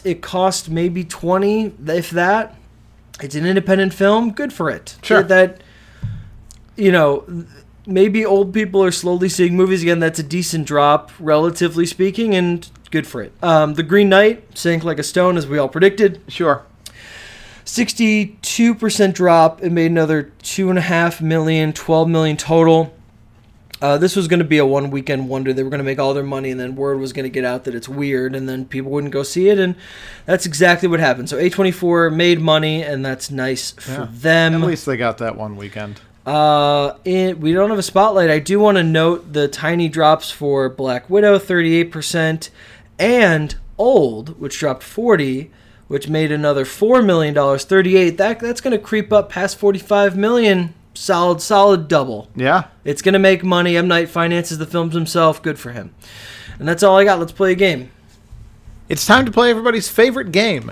It 0.03 0.21
cost 0.21 0.69
maybe 0.69 1.03
20 1.03 1.73
if 1.87 2.09
that. 2.11 2.55
It's 3.21 3.35
an 3.35 3.45
independent 3.45 3.93
film. 3.93 4.31
Good 4.31 4.53
for 4.53 4.69
it. 4.69 4.97
Sure. 5.01 5.23
That, 5.23 5.61
you 6.75 6.91
know, 6.91 7.45
maybe 7.87 8.25
old 8.25 8.53
people 8.53 8.83
are 8.83 8.91
slowly 8.91 9.29
seeing 9.29 9.55
movies 9.55 9.81
again. 9.81 9.99
That's 9.99 10.19
a 10.19 10.23
decent 10.23 10.67
drop, 10.67 11.11
relatively 11.19 11.85
speaking, 11.85 12.35
and 12.35 12.69
good 12.91 13.07
for 13.07 13.21
it. 13.23 13.33
Um, 13.41 13.73
the 13.73 13.83
Green 13.83 14.09
Knight 14.09 14.57
sank 14.57 14.83
like 14.83 14.99
a 14.99 15.03
stone, 15.03 15.37
as 15.37 15.47
we 15.47 15.57
all 15.57 15.69
predicted. 15.69 16.21
Sure. 16.27 16.63
62% 17.65 19.13
drop. 19.13 19.63
It 19.63 19.71
made 19.71 19.91
another 19.91 20.31
2.5 20.43 21.21
million, 21.21 21.73
12 21.73 22.07
million 22.07 22.37
total. 22.37 22.93
Uh, 23.81 23.97
this 23.97 24.15
was 24.15 24.27
going 24.27 24.39
to 24.39 24.45
be 24.45 24.57
a 24.57 24.65
one 24.65 24.89
weekend 24.89 25.29
wonder. 25.29 25.53
They 25.53 25.61
were 25.63 25.69
going 25.69 25.77
to 25.79 25.83
make 25.83 25.99
all 25.99 26.13
their 26.13 26.23
money, 26.23 26.49
and 26.49 26.59
then 26.59 26.75
word 26.75 26.99
was 26.99 27.13
going 27.13 27.23
to 27.25 27.29
get 27.29 27.45
out 27.45 27.63
that 27.65 27.75
it's 27.75 27.87
weird, 27.87 28.35
and 28.35 28.49
then 28.49 28.65
people 28.65 28.91
wouldn't 28.91 29.13
go 29.13 29.21
see 29.23 29.49
it. 29.49 29.59
And 29.59 29.75
that's 30.25 30.45
exactly 30.47 30.87
what 30.87 30.99
happened. 30.99 31.29
So 31.29 31.37
A24 31.37 32.13
made 32.13 32.41
money, 32.41 32.81
and 32.81 33.05
that's 33.05 33.29
nice 33.29 33.71
for 33.71 33.91
Yeah. 33.91 34.07
them. 34.11 34.55
At 34.63 34.67
least 34.67 34.85
they 34.87 34.97
got 34.97 35.19
that 35.19 35.37
one 35.37 35.55
weekend. 35.57 36.01
Uh, 36.25 36.93
it, 37.05 37.39
we 37.39 37.53
don't 37.53 37.69
have 37.69 37.79
a 37.79 37.83
spotlight. 37.83 38.29
I 38.29 38.39
do 38.39 38.59
want 38.59 38.77
to 38.77 38.83
note 38.83 39.31
the 39.31 39.47
tiny 39.47 39.87
drops 39.89 40.29
for 40.31 40.67
Black 40.69 41.09
Widow, 41.09 41.37
38%, 41.39 42.49
and 42.99 43.55
Old, 43.77 44.39
which 44.39 44.57
dropped 44.59 44.81
40, 44.83 45.51
which 45.87 46.09
made 46.09 46.31
another 46.31 46.65
four 46.65 47.01
million 47.03 47.33
dollars, 47.33 47.63
thirty-eight. 47.63 48.17
That 48.17 48.39
that's 48.39 48.59
going 48.59 48.71
to 48.75 48.83
creep 48.83 49.13
up 49.13 49.29
past 49.29 49.57
forty-five 49.57 50.17
million. 50.17 50.73
Solid, 50.97 51.41
solid 51.41 51.87
double. 51.87 52.27
Yeah. 52.35 52.65
It's 52.83 53.01
going 53.01 53.13
to 53.13 53.19
make 53.19 53.43
money. 53.43 53.77
M 53.77 53.87
Night 53.87 54.09
finances 54.09 54.57
the 54.57 54.65
films 54.65 54.95
himself. 54.95 55.41
Good 55.41 55.59
for 55.59 55.71
him. 55.71 55.93
And 56.59 56.67
that's 56.67 56.83
all 56.83 56.97
I 56.97 57.03
got. 57.03 57.19
Let's 57.19 57.31
play 57.31 57.51
a 57.51 57.55
game. 57.55 57.91
It's 58.89 59.05
time 59.05 59.25
to 59.25 59.31
play 59.31 59.49
everybody's 59.49 59.87
favorite 59.87 60.31
game. 60.31 60.71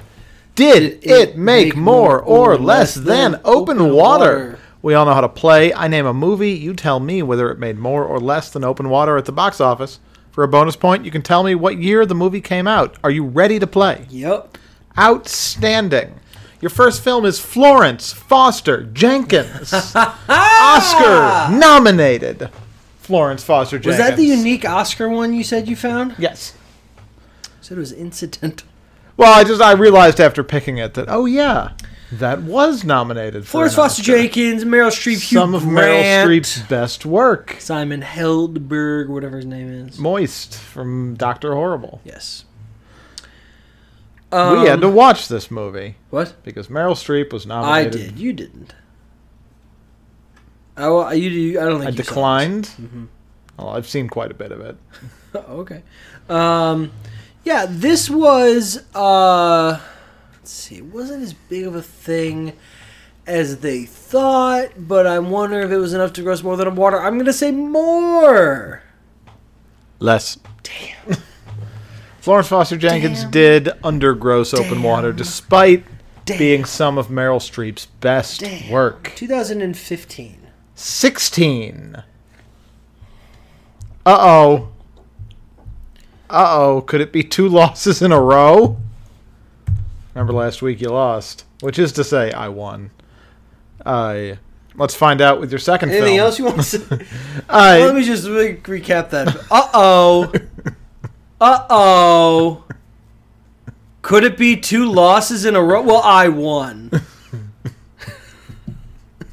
Did 0.56 1.04
it 1.04 1.38
make 1.38 1.76
more 1.76 2.20
or 2.20 2.58
less 2.58 2.96
than 2.96 3.40
open 3.44 3.94
water? 3.94 4.58
We 4.82 4.94
all 4.94 5.06
know 5.06 5.14
how 5.14 5.22
to 5.22 5.30
play. 5.30 5.74
I 5.74 5.88
name 5.88 6.06
a 6.06 6.14
movie. 6.14 6.52
You 6.52 6.74
tell 6.74 7.00
me 7.00 7.22
whether 7.22 7.52
it 7.52 7.60
made 7.60 7.78
more 7.78 8.04
or 8.04 8.20
less 8.20 8.52
than 8.52 8.64
open 8.64 8.90
water 8.90 9.18
at 9.18 9.26
the 9.26 9.32
box 9.32 9.60
office. 9.62 10.00
For 10.32 10.44
a 10.44 10.48
bonus 10.48 10.76
point, 10.76 11.06
you 11.06 11.12
can 11.12 11.22
tell 11.22 11.44
me 11.44 11.56
what 11.56 11.78
year 11.78 12.06
the 12.06 12.16
movie 12.16 12.42
came 12.42 12.68
out. 12.68 12.98
Are 13.04 13.12
you 13.12 13.26
ready 13.26 13.60
to 13.60 13.68
play? 13.68 14.06
Yep. 14.10 14.58
Outstanding. 14.98 16.20
Your 16.62 16.70
first 16.70 17.04
film 17.04 17.26
is 17.26 17.39
Florence 17.39 18.13
Foster 18.13 18.84
Jenkins. 18.84 19.74
Oscar 20.30 21.56
nominated. 21.56 22.50
Florence 23.00 23.44
Foster 23.44 23.78
Jenkins. 23.78 24.00
Was 24.00 24.10
that 24.10 24.18
the 24.18 24.26
unique 24.26 24.65
Oscar 24.65 25.10
one 25.10 25.34
you 25.34 25.44
said 25.44 25.68
you 25.68 25.76
found? 25.76 26.15
Yes. 26.18 26.54
said 27.62 27.78
it 27.78 27.80
was 27.80 27.91
incidental. 27.91 28.68
Well, 29.18 29.34
I 29.34 29.44
just 29.44 29.62
I 29.62 29.74
realized 29.74 30.20
after 30.20 30.44
picking 30.44 30.78
it 30.78 30.94
that 30.96 31.06
oh 31.08 31.26
yeah, 31.26 31.72
that 32.12 32.41
was 32.41 32.84
nominated 32.84 33.44
for 33.46 33.52
Florence 33.52 33.74
an 33.74 33.78
Foster 33.78 34.02
Oscar. 34.02 34.18
Jenkins, 34.18 34.65
Meryl 34.65 34.89
Streep, 34.89 35.22
Hugh 35.22 35.39
Some 35.39 35.56
of 35.56 35.63
Meryl 35.63 36.02
Grant, 36.02 36.30
Streep's 36.30 36.60
best 36.68 37.06
work. 37.06 37.56
Simon 37.60 38.02
Helberg, 38.02 39.08
whatever 39.08 39.38
his 39.38 39.46
name 39.46 39.88
is. 39.88 39.98
Moist 40.00 40.58
from 40.58 41.15
Doctor 41.15 41.54
Horrible. 41.54 42.02
Yes. 42.04 42.44
We 44.36 44.67
had 44.67 44.76
Um, 44.76 44.82
to 44.82 44.89
watch 44.89 45.28
this 45.28 45.50
movie 45.50 45.95
What? 46.10 46.36
because 46.43 46.67
Meryl 46.67 46.93
Streep 46.95 47.32
was 47.32 47.45
nominated. 47.45 47.95
I 48.02 48.06
did. 48.06 48.19
You 48.19 48.34
didn't. 48.34 48.74
Oh, 50.78 51.00
I, 51.00 51.13
you, 51.13 51.30
you, 51.30 51.60
I 51.60 51.63
don't 51.65 51.80
think 51.80 51.93
I 51.93 51.95
declined. 51.95 52.65
Mm-hmm. 52.82 53.06
Well, 53.58 53.69
I've 53.69 53.88
seen 53.88 54.10
quite 54.10 54.32
a 54.32 54.34
bit 54.34 54.52
of 54.52 54.60
it. 54.62 54.78
okay. 55.36 55.84
Um, 56.28 56.91
yeah, 57.45 57.65
this 57.69 58.10
was. 58.10 58.84
Uh, 58.93 59.80
let's 60.34 60.52
see. 60.52 60.76
It 60.78 60.86
wasn't 60.86 61.24
as 61.24 61.34
big 61.34 61.65
of 61.65 61.76
a 61.76 61.82
thing 61.82 62.54
as 63.26 63.60
they 63.60 63.86
thought, 63.86 64.71
but 64.78 65.08
I'm 65.08 65.30
wondering 65.30 65.65
if 65.65 65.71
it 65.71 65.78
was 65.78 65.93
enough 65.93 66.12
to 66.13 66.21
gross 66.21 66.43
more 66.43 66.58
than 66.58 66.67
a 66.67 66.71
water. 66.71 67.00
I'm 67.00 67.17
gonna 67.17 67.32
say 67.34 67.52
more. 67.52 68.84
Less. 70.00 70.38
Damn. 70.63 71.17
Florence 72.26 72.48
Foster 72.48 72.76
Jenkins 72.76 73.22
Damn. 73.22 73.30
did 73.30 73.70
under 73.84 74.16
gross 74.16 74.52
open 74.56 74.82
water, 74.82 75.14
despite 75.14 75.84
Damn. 76.26 76.40
being 76.40 76.66
some 76.66 76.98
of 76.98 77.10
Meryl 77.10 77.38
Streep's 77.38 77.86
best 77.86 78.40
Damn. 78.40 78.72
work. 78.72 79.12
2015. 79.16 80.40
16. 80.74 81.98
Uh 84.08 84.18
oh. 84.20 84.70
Uh 86.28 86.46
oh. 86.48 86.82
Could 86.82 87.02
it 87.02 87.12
be 87.12 87.22
two 87.22 87.48
losses 87.48 88.02
in 88.02 88.12
a 88.12 88.20
row? 88.20 88.78
Remember 90.16 90.34
last 90.34 90.64
week 90.64 90.82
you 90.82 90.90
lost, 90.90 91.46
which 91.62 91.78
is 91.78 91.92
to 91.92 92.04
say, 92.04 92.32
I 92.32 92.48
won. 92.48 92.90
Uh, 93.86 94.38
let's 94.74 94.96
find 94.96 95.22
out 95.22 95.40
with 95.40 95.52
your 95.52 95.60
second 95.60 95.90
Anything 95.92 96.16
film. 96.16 96.20
else 96.26 96.40
you 96.40 96.46
want 96.46 96.58
to 96.58 96.64
say? 96.64 96.80
Uh, 97.48 97.78
Let 97.82 97.94
me 97.94 98.04
just 98.04 98.28
re- 98.28 98.56
recap 98.58 99.12
that. 99.12 99.28
Uh 99.52 99.70
oh. 99.76 100.34
Uh 101.39 101.65
oh. 101.69 102.63
Could 104.02 104.24
it 104.24 104.38
be 104.38 104.56
two 104.56 104.86
losses 104.91 105.45
in 105.45 105.56
a 105.56 105.63
row? 105.63 105.82
Well, 105.82 106.02
I 106.04 106.28
won. 106.30 106.91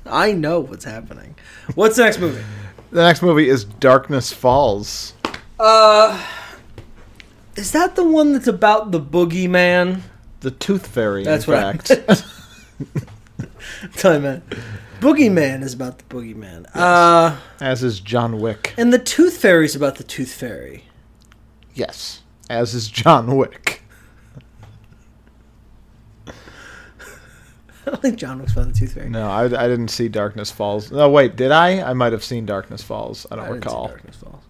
I 0.07 0.33
know 0.33 0.61
what's 0.61 0.85
happening. 0.85 1.35
What's 1.75 1.97
the 1.97 2.05
next 2.05 2.19
movie? 2.21 2.43
the 2.91 3.03
next 3.03 3.23
movie 3.23 3.49
is 3.49 3.65
Darkness 3.65 4.33
Falls. 4.33 5.15
Uh, 5.59 6.23
is 7.57 7.73
that 7.73 7.95
the 7.97 8.05
one 8.05 8.33
that's 8.33 8.47
about 8.49 8.91
the 8.91 9.01
boogeyman? 9.01 10.01
The 10.41 10.51
Tooth 10.51 10.87
Fairy, 10.89 11.23
That's 11.23 11.47
in 11.47 11.55
what 11.55 11.63
I 11.65 11.73
fact. 11.77 12.25
Tell 13.97 14.15
me, 14.15 14.19
man. 14.21 14.43
Boogeyman 15.01 15.63
is 15.63 15.73
about 15.75 15.99
the 15.99 16.05
boogeyman. 16.05 16.67
Uh, 16.75 17.37
as 17.61 17.83
is 17.85 18.01
John 18.01 18.41
Wick. 18.41 18.75
and 18.77 18.93
the 18.93 18.99
Tooth 18.99 19.37
Fairy 19.37 19.65
is 19.67 19.77
about 19.77 19.97
the 19.97 20.05
Tooth 20.05 20.33
Fairy. 20.35 20.85
Yes. 21.75 22.23
As 22.51 22.75
is 22.75 22.89
John 22.89 23.37
Wick. 23.37 23.83
I 27.87 27.91
don't 27.91 28.01
think 28.03 28.17
John 28.17 28.39
Wick's 28.39 28.53
about 28.53 28.69
the 28.69 28.75
Tooth 28.75 28.95
Fairy. 28.95 29.09
No, 29.11 29.29
I, 29.29 29.45
I 29.45 29.49
didn't 29.69 29.89
see 29.89 30.09
Darkness 30.09 30.51
Falls. 30.53 30.93
No, 30.93 31.09
wait, 31.11 31.35
did 31.37 31.51
I? 31.51 31.81
I 31.83 31.93
might 31.95 32.13
have 32.13 32.23
seen 32.23 32.47
Darkness 32.47 32.83
Falls. 32.83 33.27
I 33.31 33.37
don't 33.37 33.45
I 33.45 33.49
didn't 33.49 33.63
see 33.63 33.69
recall. 33.69 33.89
Darkness 33.89 34.17
Falls. 34.17 34.43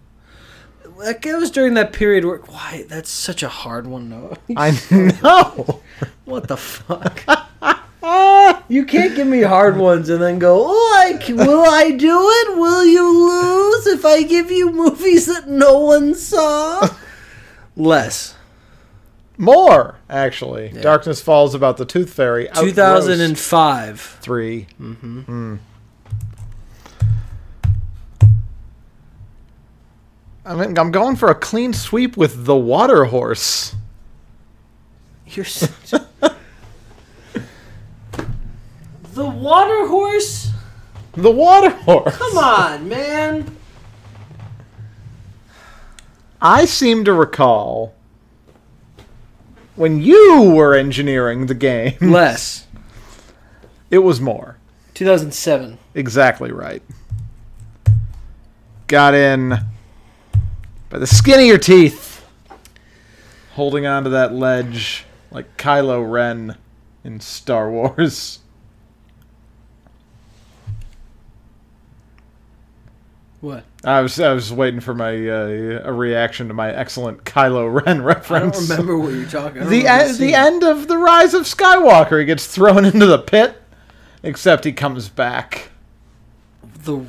Like 0.95 1.25
it 1.25 1.35
was 1.35 1.49
during 1.49 1.73
that 1.73 1.91
period 1.91 2.23
where 2.23 2.37
why 2.39 2.85
that's 2.87 3.09
such 3.09 3.41
a 3.41 3.49
hard 3.49 3.87
one 3.87 4.11
to 4.11 4.37
I 4.57 4.71
know. 5.23 5.81
What 6.25 6.47
the 6.47 6.57
fuck? 6.57 7.23
you 8.69 8.85
can't 8.85 9.15
give 9.15 9.25
me 9.27 9.41
hard 9.41 9.77
ones 9.77 10.09
and 10.09 10.21
then 10.21 10.37
go, 10.37 10.65
oh, 10.67 11.03
I, 11.03 11.17
c- 11.19 11.33
will 11.33 11.65
I 11.67 11.89
do 11.91 12.29
it? 12.29 12.57
Will 12.57 12.85
you 12.85 13.01
lose 13.27 13.87
if 13.87 14.05
I 14.05 14.21
give 14.21 14.51
you 14.51 14.71
movies 14.71 15.25
that 15.25 15.47
no 15.49 15.79
one 15.79 16.13
saw? 16.13 16.87
Less. 17.75 18.35
More, 19.37 19.97
actually. 20.09 20.71
Yeah. 20.73 20.81
Darkness 20.81 21.21
Falls 21.21 21.55
about 21.55 21.77
the 21.77 21.85
Tooth 21.85 22.13
Fairy. 22.13 22.47
outgrossed 22.49 23.07
2005. 23.07 23.99
three. 24.21 24.67
Mm-hmm. 24.79 25.55
I 30.45 30.55
mean, 30.55 30.77
I'm 30.77 30.91
going 30.91 31.15
for 31.15 31.29
a 31.29 31.35
clean 31.35 31.73
sweep 31.73 32.17
with 32.17 32.45
the 32.45 32.55
Water 32.55 33.05
Horse. 33.05 33.75
You're 35.27 35.45
such... 35.45 36.01
The 39.13 39.25
Water 39.25 39.87
Horse? 39.87 40.51
The 41.13 41.31
Water 41.31 41.69
Horse. 41.69 42.17
Come 42.17 42.37
on, 42.37 42.89
man. 42.89 43.55
I 46.45 46.65
seem 46.65 47.05
to 47.05 47.13
recall 47.13 47.95
when 49.77 50.01
you 50.01 50.51
were 50.53 50.75
engineering 50.75 51.45
the 51.45 51.55
game. 51.55 51.95
Less. 52.01 52.67
It 53.89 53.99
was 53.99 54.19
more. 54.19 54.57
2007. 54.93 55.77
Exactly 55.95 56.51
right. 56.51 56.83
Got 58.87 59.13
in 59.13 59.57
by 60.89 60.99
the 60.99 61.07
skin 61.07 61.39
of 61.39 61.45
your 61.45 61.57
teeth, 61.57 62.23
holding 63.53 63.85
onto 63.87 64.09
that 64.09 64.33
ledge 64.33 65.05
like 65.31 65.55
Kylo 65.57 66.11
Ren 66.11 66.57
in 67.05 67.21
Star 67.21 67.71
Wars. 67.71 68.39
What? 73.43 73.65
I 73.83 73.99
was 73.99 74.17
I 74.21 74.31
was 74.31 74.53
waiting 74.53 74.79
for 74.79 74.93
my 74.93 75.11
uh, 75.11 75.81
a 75.83 75.91
reaction 75.91 76.47
to 76.47 76.53
my 76.53 76.71
excellent 76.73 77.25
Kylo 77.25 77.85
Ren 77.85 77.99
I 77.99 78.03
reference. 78.05 78.57
don't 78.57 78.69
remember 78.69 78.97
what 78.97 79.11
you're 79.11 79.25
talking 79.25 79.57
about. 79.57 79.69
the 79.69 79.85
end, 79.85 80.17
the 80.17 80.33
end 80.33 80.63
of 80.63 80.87
the 80.87 80.97
Rise 80.97 81.33
of 81.33 81.41
Skywalker. 81.41 82.21
He 82.21 82.25
gets 82.25 82.47
thrown 82.47 82.85
into 82.85 83.05
the 83.05 83.17
pit, 83.19 83.61
except 84.23 84.63
he 84.63 84.71
comes 84.71 85.09
back. 85.09 85.71
The. 86.85 87.01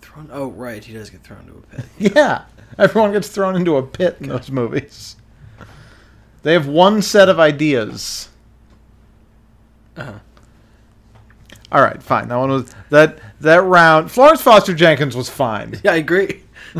Thrown, 0.00 0.28
oh, 0.32 0.48
right. 0.48 0.82
He 0.82 0.92
does 0.92 1.08
get 1.08 1.22
thrown 1.22 1.42
into 1.42 1.58
a 1.58 1.62
pit. 1.62 1.84
Yeah, 2.16 2.42
everyone 2.76 3.12
gets 3.12 3.28
thrown 3.28 3.54
into 3.54 3.76
a 3.76 3.82
pit 3.84 4.16
in 4.18 4.28
those 4.28 4.50
movies. 4.50 5.14
They 6.42 6.52
have 6.52 6.66
one 6.66 7.00
set 7.00 7.28
of 7.28 7.38
ideas. 7.38 8.28
Uh-huh. 9.96 10.18
All 11.74 11.82
right, 11.82 12.00
fine. 12.00 12.28
That 12.28 12.36
one 12.36 12.50
was 12.50 12.72
that 12.90 13.18
that 13.40 13.64
round. 13.64 14.08
Florence 14.08 14.40
Foster 14.40 14.72
Jenkins 14.72 15.16
was 15.16 15.28
fine. 15.28 15.80
Yeah, 15.82 15.94
I 15.94 15.96
agree. 15.96 16.44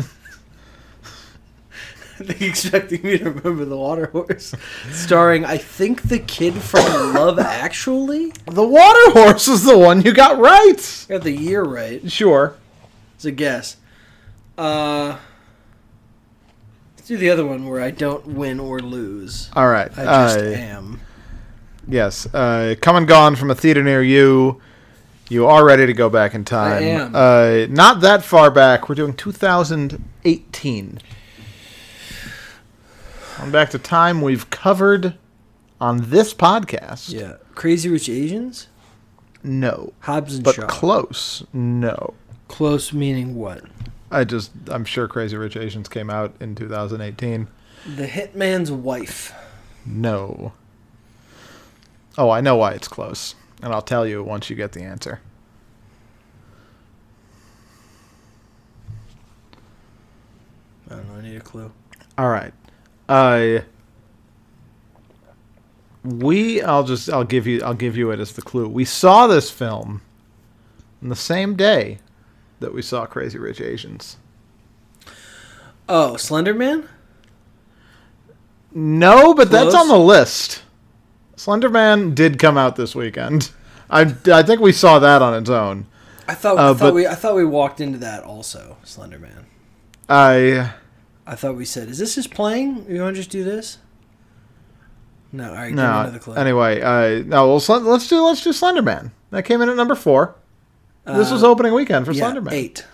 I 2.17 2.23
think 2.23 2.41
expecting 2.41 3.03
me 3.03 3.17
to 3.17 3.29
remember 3.29 3.65
the 3.65 3.75
water 3.75 4.05
horse, 4.05 4.55
starring 4.91 5.43
I 5.43 5.57
think 5.57 6.03
the 6.03 6.19
kid 6.19 6.53
from 6.53 7.13
Love 7.13 7.39
Actually. 7.39 8.31
The 8.45 8.65
Water 8.65 9.11
Horse 9.11 9.49
was 9.49 9.65
the 9.65 9.77
one 9.77 10.01
you 10.01 10.13
got 10.13 10.39
right. 10.39 11.05
Got 11.09 11.23
the 11.23 11.31
year 11.31 11.61
right. 11.61 12.09
Sure. 12.09 12.55
It's 13.15 13.25
a 13.25 13.31
guess. 13.31 13.75
Uh, 14.57 15.17
let's 16.95 17.09
do 17.09 17.17
the 17.17 17.31
other 17.31 17.45
one 17.45 17.67
where 17.67 17.81
I 17.81 17.91
don't 17.91 18.25
win 18.27 18.61
or 18.61 18.79
lose. 18.79 19.49
All 19.57 19.67
right. 19.67 19.91
I 19.97 20.05
just 20.05 20.37
uh, 20.37 20.41
am. 20.41 21.01
Yes. 21.85 22.33
Uh, 22.33 22.75
come 22.81 22.95
and 22.95 23.05
gone 23.05 23.35
from 23.35 23.51
a 23.51 23.55
theater 23.55 23.83
near 23.83 24.01
you. 24.01 24.61
You 25.29 25.47
are 25.47 25.65
ready 25.65 25.85
to 25.87 25.93
go 25.93 26.09
back 26.09 26.35
in 26.35 26.45
time. 26.45 26.71
I 26.73 26.79
am. 26.85 27.15
Uh, 27.15 27.65
not 27.73 28.01
that 28.01 28.23
far 28.23 28.51
back. 28.51 28.87
We're 28.87 28.95
doing 28.95 29.13
2018. 29.15 30.99
On 33.39 33.51
back 33.51 33.69
to 33.71 33.79
time 33.79 34.21
we've 34.21 34.49
covered 34.49 35.15
on 35.81 36.09
this 36.09 36.33
podcast. 36.33 37.11
Yeah. 37.11 37.33
Crazy 37.55 37.89
Rich 37.89 38.07
Asians? 38.07 38.67
No. 39.43 39.93
Hobbs 40.01 40.35
and 40.35 40.43
But 40.43 40.55
Shaw. 40.55 40.67
close. 40.67 41.43
No. 41.51 42.13
Close 42.47 42.93
meaning 42.93 43.35
what? 43.35 43.63
I 44.11 44.23
just 44.23 44.51
I'm 44.67 44.85
sure 44.85 45.07
Crazy 45.07 45.35
Rich 45.35 45.57
Asians 45.57 45.89
came 45.89 46.09
out 46.11 46.35
in 46.39 46.53
2018. 46.55 47.47
The 47.95 48.05
Hitman's 48.07 48.71
Wife. 48.71 49.33
No. 49.85 50.53
Oh, 52.17 52.29
I 52.29 52.39
know 52.41 52.55
why 52.55 52.71
it's 52.71 52.87
close, 52.87 53.35
and 53.61 53.73
I'll 53.73 53.81
tell 53.81 54.05
you 54.05 54.23
once 54.23 54.49
you 54.49 54.55
get 54.55 54.71
the 54.71 54.81
answer. 54.81 55.19
I 60.89 60.95
don't 60.95 61.07
know. 61.07 61.15
I 61.15 61.21
need 61.21 61.37
a 61.37 61.41
clue. 61.41 61.71
All 62.17 62.29
right. 62.29 62.53
Uh 63.09 63.59
we 66.03 66.61
I'll 66.61 66.83
just 66.83 67.09
I'll 67.09 67.23
give 67.23 67.47
you 67.47 67.61
I'll 67.63 67.73
give 67.73 67.97
you 67.97 68.11
it 68.11 68.19
as 68.19 68.33
the 68.33 68.41
clue. 68.41 68.67
We 68.67 68.85
saw 68.85 69.27
this 69.27 69.49
film 69.49 70.01
on 71.01 71.09
the 71.09 71.15
same 71.15 71.55
day 71.55 71.99
that 72.59 72.73
we 72.73 72.81
saw 72.81 73.05
Crazy 73.05 73.37
Rich 73.37 73.61
Asians. 73.61 74.17
Oh, 75.87 76.17
Slender 76.17 76.53
Man? 76.53 76.87
No, 78.73 79.33
but 79.33 79.51
that's 79.51 79.75
on 79.75 79.87
the 79.87 79.97
list. 79.97 80.63
Slenderman 81.45 82.15
did 82.15 82.39
come 82.39 82.57
out 82.57 82.75
this 82.75 82.95
weekend. 82.95 83.51
I, 83.89 84.13
I 84.25 84.41
think 84.41 84.61
we 84.61 84.71
saw 84.71 84.97
that 84.99 85.21
on 85.21 85.35
its 85.35 85.49
own. 85.49 85.85
I 86.27 86.33
thought, 86.33 86.57
Uh, 86.57 86.71
I 86.71 86.73
thought 86.73 86.79
but- 86.79 86.93
we 86.95 87.05
I 87.07 87.13
thought 87.13 87.35
we 87.35 87.45
walked 87.45 87.79
into 87.79 87.99
that 87.99 88.23
also, 88.23 88.77
Slender 88.83 89.19
Man. 89.19 89.45
I 90.09 90.71
I 91.27 91.35
thought 91.35 91.55
we 91.55 91.65
said, 91.65 91.87
"Is 91.89 91.99
this 91.99 92.15
just 92.15 92.31
playing? 92.31 92.85
You 92.89 93.01
want 93.01 93.15
to 93.15 93.19
just 93.19 93.29
do 93.29 93.43
this?" 93.43 93.77
No, 95.31 95.49
all 95.49 95.55
right. 95.55 95.73
No. 95.73 96.19
Anyway, 96.35 96.81
uh, 96.81 97.23
no. 97.27 97.47
Well, 97.57 97.81
let's 97.83 98.07
do 98.07 98.23
let's 98.23 98.43
do 98.43 98.49
Slenderman. 98.51 99.11
That 99.31 99.43
came 99.43 99.61
in 99.61 99.69
at 99.69 99.75
number 99.75 99.95
four. 99.95 100.35
this 101.05 101.29
was 101.31 101.43
Uh, 101.43 101.47
opening 101.49 101.73
weekend 101.73 102.05
for 102.07 102.11
yeah, 102.11 102.31
Slenderman. 102.31 102.53
eight. 102.53 102.85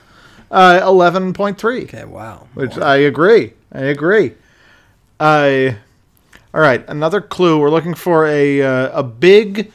Uh, 0.50 0.82
eleven 0.84 1.32
point 1.34 1.58
three. 1.58 1.84
Okay, 1.84 2.04
wow. 2.04 2.48
Which 2.54 2.76
More. 2.76 2.86
I 2.86 2.98
agree. 2.98 3.54
I 3.72 3.82
agree. 3.84 4.34
I. 5.22 5.78
all 6.54 6.62
right, 6.62 6.84
another 6.88 7.22
clue. 7.22 7.60
We're 7.60 7.70
looking 7.70 7.94
for 7.94 8.26
a 8.28 8.62
uh, 8.62 9.00
a 9.00 9.04
big 9.04 9.72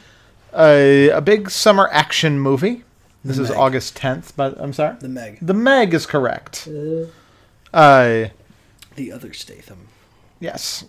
a 0.57 1.09
a 1.11 1.21
big 1.21 1.51
summer 1.51 1.89
action 1.93 2.39
movie. 2.41 2.85
This 3.25 3.37
The 3.39 3.43
is 3.45 3.49
Meg. 3.51 3.59
August 3.59 3.97
tenth, 3.97 4.37
but 4.37 4.61
I'm 4.61 4.73
sorry. 4.73 4.97
the 5.01 5.09
Meg, 5.09 5.39
The 5.43 5.55
Meg 5.55 5.95
is 5.95 6.07
correct. 6.07 6.69
Uh, 7.73 8.27
the 8.95 9.12
other 9.12 9.33
Statham. 9.33 9.89
yes, 10.41 10.85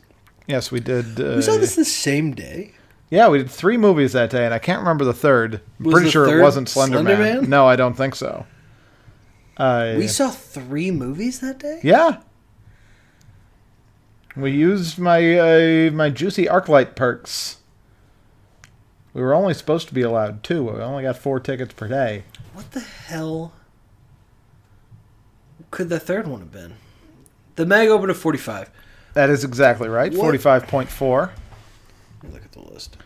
yes, 0.48 0.72
we 0.72 0.80
did. 0.80 1.20
Uh, 1.20 1.36
We 1.36 1.42
saw 1.42 1.58
this 1.58 1.76
the 1.76 1.84
same 1.86 2.34
day. 2.34 2.74
Yeah, 3.10 3.30
we 3.30 3.38
did 3.40 3.50
three 3.50 3.78
movies 3.78 4.14
that 4.14 4.30
day, 4.30 4.46
and 4.46 4.54
I 4.54 4.60
can't 4.60 4.80
remember 4.80 5.04
the 5.06 5.14
third. 5.14 5.62
I'm 5.80 5.86
Was 5.86 5.94
pretty 5.94 6.10
sure 6.10 6.38
it 6.40 6.42
wasn't 6.42 6.68
Slender, 6.70 6.98
Slender 6.98 7.18
Man. 7.18 7.42
Man? 7.42 7.50
No, 7.50 7.66
I 7.68 7.76
don't 7.78 7.96
think 7.96 8.16
so. 8.16 8.46
Uh, 9.58 9.96
We 9.98 10.08
saw 10.08 10.30
three 10.30 10.92
movies 10.92 11.40
that 11.40 11.58
day. 11.58 11.80
yeah. 11.84 12.18
We 14.38 14.52
used 14.52 15.00
my 15.00 15.38
uh, 15.38 15.92
my 15.92 16.10
juicy 16.10 16.46
ArcLight 16.46 16.96
perks. 16.96 17.58
We 19.14 19.22
were 19.22 19.34
only 19.34 19.56
supposed 19.56 19.88
to 19.88 19.94
be 19.96 20.04
allowed 20.04 20.44
two. 20.44 20.64
We 20.64 20.80
only 20.80 21.04
got 21.04 21.18
four 21.18 21.40
tickets 21.40 21.74
per 21.74 21.88
day. 21.88 22.24
What 22.54 22.72
the 22.72 22.82
hell 22.82 23.54
could 25.72 25.90
the 25.90 26.00
third 26.00 26.28
one 26.28 26.40
have 26.42 26.52
been? 26.52 26.76
The 27.56 27.66
Meg 27.66 27.90
opened 27.90 28.12
at 28.12 28.18
forty-five. 28.18 28.70
That 29.14 29.32
is 29.32 29.44
exactly 29.44 29.90
right. 29.90 30.12
What? 30.12 30.22
Forty-five 30.22 30.68
point 30.68 30.90
four. 30.90 31.32
Let 32.22 32.30
me 32.30 32.34
look 32.36 32.46
at 32.46 32.52
the 32.52 32.62
list. 32.62 32.98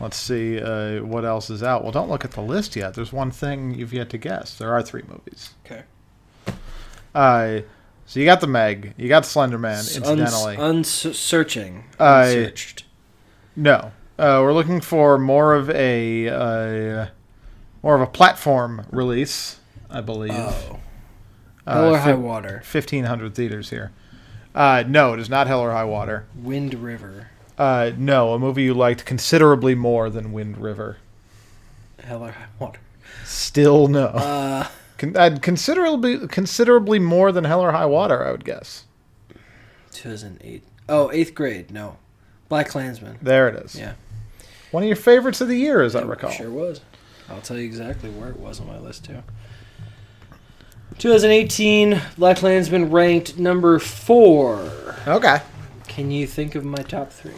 Let's 0.00 0.16
see 0.16 0.60
uh, 0.60 1.04
what 1.04 1.24
else 1.24 1.48
is 1.48 1.62
out. 1.62 1.82
Well, 1.84 1.92
don't 1.92 2.10
look 2.10 2.24
at 2.24 2.32
the 2.32 2.42
list 2.42 2.74
yet. 2.74 2.94
There's 2.94 3.12
one 3.12 3.30
thing 3.30 3.74
you've 3.74 3.92
yet 3.92 4.10
to 4.10 4.18
guess. 4.18 4.58
There 4.58 4.72
are 4.72 4.82
three 4.82 5.04
movies. 5.08 5.54
Okay. 5.64 5.84
Uh, 7.14 7.60
so 8.06 8.18
you 8.20 8.26
got 8.26 8.40
the 8.40 8.46
Meg, 8.46 8.94
you 8.96 9.08
got 9.08 9.26
Slender 9.26 9.58
Man. 9.58 9.78
Incidentally, 9.80 10.56
uns, 10.56 10.88
searching. 10.88 11.84
I- 12.00 12.24
Unsearched. 12.26 12.84
no. 13.54 13.92
Uh, 14.18 14.40
we're 14.42 14.54
looking 14.54 14.80
for 14.80 15.18
more 15.18 15.54
of 15.54 15.68
a 15.68 16.28
uh, 16.28 17.06
more 17.82 17.94
of 17.94 18.00
a 18.00 18.06
platform 18.06 18.86
release, 18.90 19.60
I 19.90 20.00
believe. 20.00 20.32
Oh. 20.32 20.80
Uh, 21.66 21.74
Hell 21.74 21.94
or 21.94 21.98
High 21.98 22.14
Water. 22.14 22.62
1,500 22.70 23.34
theaters 23.34 23.68
here. 23.68 23.92
Uh, 24.54 24.84
no, 24.86 25.12
it 25.12 25.20
is 25.20 25.28
not 25.28 25.48
Hell 25.48 25.60
or 25.60 25.72
High 25.72 25.84
Water. 25.84 26.24
Wind 26.34 26.72
River. 26.74 27.28
Uh, 27.58 27.90
no, 27.98 28.32
a 28.32 28.38
movie 28.38 28.62
you 28.62 28.72
liked 28.72 29.04
considerably 29.04 29.74
more 29.74 30.08
than 30.08 30.32
Wind 30.32 30.56
River. 30.56 30.96
Hell 32.02 32.24
or 32.24 32.30
High 32.30 32.46
Water. 32.58 32.80
Still 33.26 33.86
no. 33.88 34.66
Con- 34.98 35.16
uh, 35.16 35.38
considerably 35.40 36.26
considerably 36.28 36.98
more 36.98 37.32
than 37.32 37.44
Hell 37.44 37.60
or 37.60 37.72
High 37.72 37.86
Water, 37.86 38.24
I 38.24 38.30
would 38.32 38.44
guess. 38.44 38.84
2008. 39.92 40.62
Oh, 40.88 41.10
eighth 41.12 41.34
grade. 41.34 41.70
No. 41.70 41.96
Black 42.48 42.68
Klansman. 42.68 43.18
There 43.20 43.48
it 43.48 43.56
is. 43.64 43.74
Yeah. 43.76 43.94
One 44.70 44.82
of 44.82 44.86
your 44.86 44.96
favorites 44.96 45.40
of 45.40 45.48
the 45.48 45.56
year, 45.58 45.82
as 45.82 45.96
I 45.96 46.02
recall. 46.02 46.30
Sure 46.30 46.50
was. 46.50 46.80
I'll 47.28 47.40
tell 47.40 47.56
you 47.58 47.64
exactly 47.64 48.10
where 48.10 48.30
it 48.30 48.38
was 48.38 48.60
on 48.60 48.66
my 48.66 48.78
list 48.78 49.04
too. 49.04 49.22
2018, 50.98 52.00
Black 52.16 52.38
Klansman 52.38 52.90
ranked 52.90 53.38
number 53.38 53.78
four. 53.78 54.94
Okay. 55.06 55.38
Can 55.88 56.10
you 56.10 56.26
think 56.26 56.54
of 56.54 56.64
my 56.64 56.78
top 56.82 57.12
three? 57.12 57.32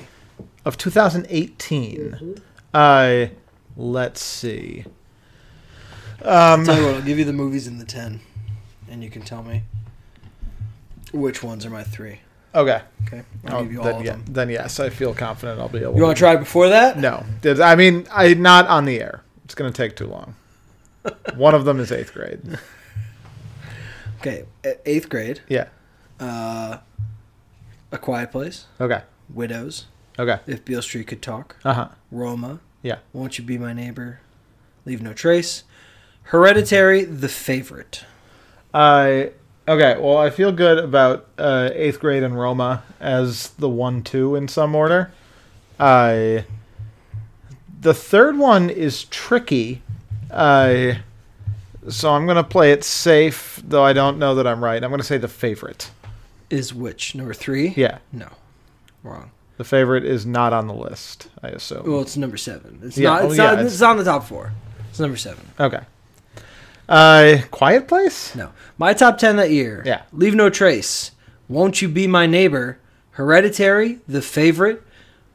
Of 0.64 0.76
2018. 0.76 2.40
Uh, 2.72 3.26
let's 3.76 4.22
see. 4.22 4.84
Um, 6.24 6.64
Tell 6.64 6.76
you 6.78 6.86
what, 6.86 6.94
I'll 6.96 7.02
give 7.02 7.18
you 7.18 7.24
the 7.24 7.32
movies 7.32 7.66
in 7.66 7.78
the 7.78 7.84
ten, 7.84 8.20
and 8.90 9.02
you 9.04 9.10
can 9.10 9.22
tell 9.22 9.42
me 9.42 9.62
which 11.12 11.42
ones 11.42 11.64
are 11.64 11.70
my 11.70 11.82
three. 11.84 12.20
okay. 12.54 12.82
Okay, 13.06 13.22
I'll 13.46 13.58
Oh, 13.58 13.62
give 13.62 13.72
you 13.72 13.78
all 13.78 13.84
then, 13.86 13.94
of 13.96 14.04
yeah, 14.04 14.12
them. 14.12 14.24
then 14.28 14.50
yes, 14.50 14.80
I 14.80 14.90
feel 14.90 15.14
confident 15.14 15.60
I'll 15.60 15.68
be 15.68 15.78
able. 15.78 15.96
You 15.96 16.02
want 16.02 16.16
to 16.16 16.20
try 16.20 16.36
before 16.36 16.68
that? 16.70 16.98
No, 16.98 17.24
I 17.62 17.74
mean, 17.76 18.06
I 18.12 18.34
not 18.34 18.66
on 18.66 18.84
the 18.84 19.00
air. 19.00 19.22
It's 19.44 19.54
going 19.54 19.72
to 19.72 19.76
take 19.76 19.96
too 19.96 20.06
long. 20.06 20.34
One 21.36 21.54
of 21.54 21.64
them 21.64 21.78
is 21.80 21.90
eighth 21.92 22.12
grade. 22.14 22.40
Okay, 24.20 24.46
eighth 24.84 25.08
grade. 25.08 25.42
Yeah. 25.48 25.68
Uh, 26.18 26.78
A 27.92 27.98
Quiet 27.98 28.32
Place. 28.32 28.66
Okay. 28.80 29.02
Widows. 29.32 29.86
Okay. 30.18 30.40
If 30.44 30.64
Beale 30.64 30.82
Street 30.82 31.06
Could 31.06 31.22
Talk. 31.22 31.54
Uh 31.64 31.72
huh. 31.74 31.88
Roma. 32.10 32.58
Yeah. 32.82 32.98
Won't 33.12 33.38
You 33.38 33.44
Be 33.44 33.58
My 33.58 33.72
Neighbor? 33.72 34.18
Leave 34.84 35.00
No 35.02 35.12
Trace. 35.12 35.62
Hereditary, 36.28 37.04
The 37.04 37.28
Favorite. 37.28 38.04
I 38.74 39.32
okay. 39.66 39.96
Well, 39.98 40.18
I 40.18 40.28
feel 40.30 40.52
good 40.52 40.78
about 40.78 41.26
uh, 41.38 41.70
eighth 41.72 42.00
grade 42.00 42.22
and 42.22 42.38
Roma 42.38 42.82
as 43.00 43.50
the 43.50 43.68
one 43.68 44.02
two 44.02 44.34
in 44.36 44.46
some 44.48 44.74
order. 44.74 45.10
I 45.80 46.44
the 47.80 47.94
third 47.94 48.36
one 48.36 48.68
is 48.68 49.04
tricky. 49.04 49.80
I 50.30 51.00
so 51.88 52.12
I'm 52.12 52.26
gonna 52.26 52.44
play 52.44 52.72
it 52.72 52.84
safe, 52.84 53.62
though 53.66 53.84
I 53.84 53.94
don't 53.94 54.18
know 54.18 54.34
that 54.34 54.46
I'm 54.46 54.62
right. 54.62 54.84
I'm 54.84 54.90
gonna 54.90 55.02
say 55.02 55.16
the 55.16 55.28
favorite. 55.28 55.90
Is 56.50 56.74
which? 56.74 57.14
Number 57.14 57.32
three? 57.34 57.72
Yeah, 57.76 57.98
No. 58.12 58.28
Wrong. 59.02 59.30
the 59.58 59.64
favorite 59.64 60.04
is 60.04 60.26
not 60.26 60.52
on 60.52 60.66
the 60.66 60.74
list. 60.74 61.28
I 61.42 61.48
assume. 61.48 61.84
Well, 61.90 62.00
it's 62.02 62.16
number 62.18 62.36
seven. 62.36 62.80
It's 62.82 62.98
Yeah, 62.98 63.10
not. 63.10 63.22
oh, 63.22 63.26
It's, 63.28 63.36
yeah, 63.38 63.44
not 63.44 63.52
it's- 63.54 63.72
it's, 63.74 63.82
on 63.82 63.96
the 63.96 64.04
top 64.04 64.24
four. 64.24 64.52
It's 64.90 64.98
number 65.00 65.16
seven. 65.16 65.46
okay. 65.58 65.80
Uh, 66.88 67.38
Quiet 67.50 67.86
Place. 67.86 68.34
No. 68.34 68.50
My 68.78 68.94
top 68.94 69.18
ten 69.18 69.36
that 69.36 69.50
year. 69.50 69.82
Yeah. 69.84 70.02
Leave 70.12 70.34
No 70.34 70.48
Trace. 70.50 71.10
Won't 71.48 71.82
You 71.82 71.88
Be 71.88 72.06
My 72.06 72.26
Neighbor? 72.26 72.78
Hereditary, 73.12 73.98
The 74.06 74.22
Favorite, 74.22 74.82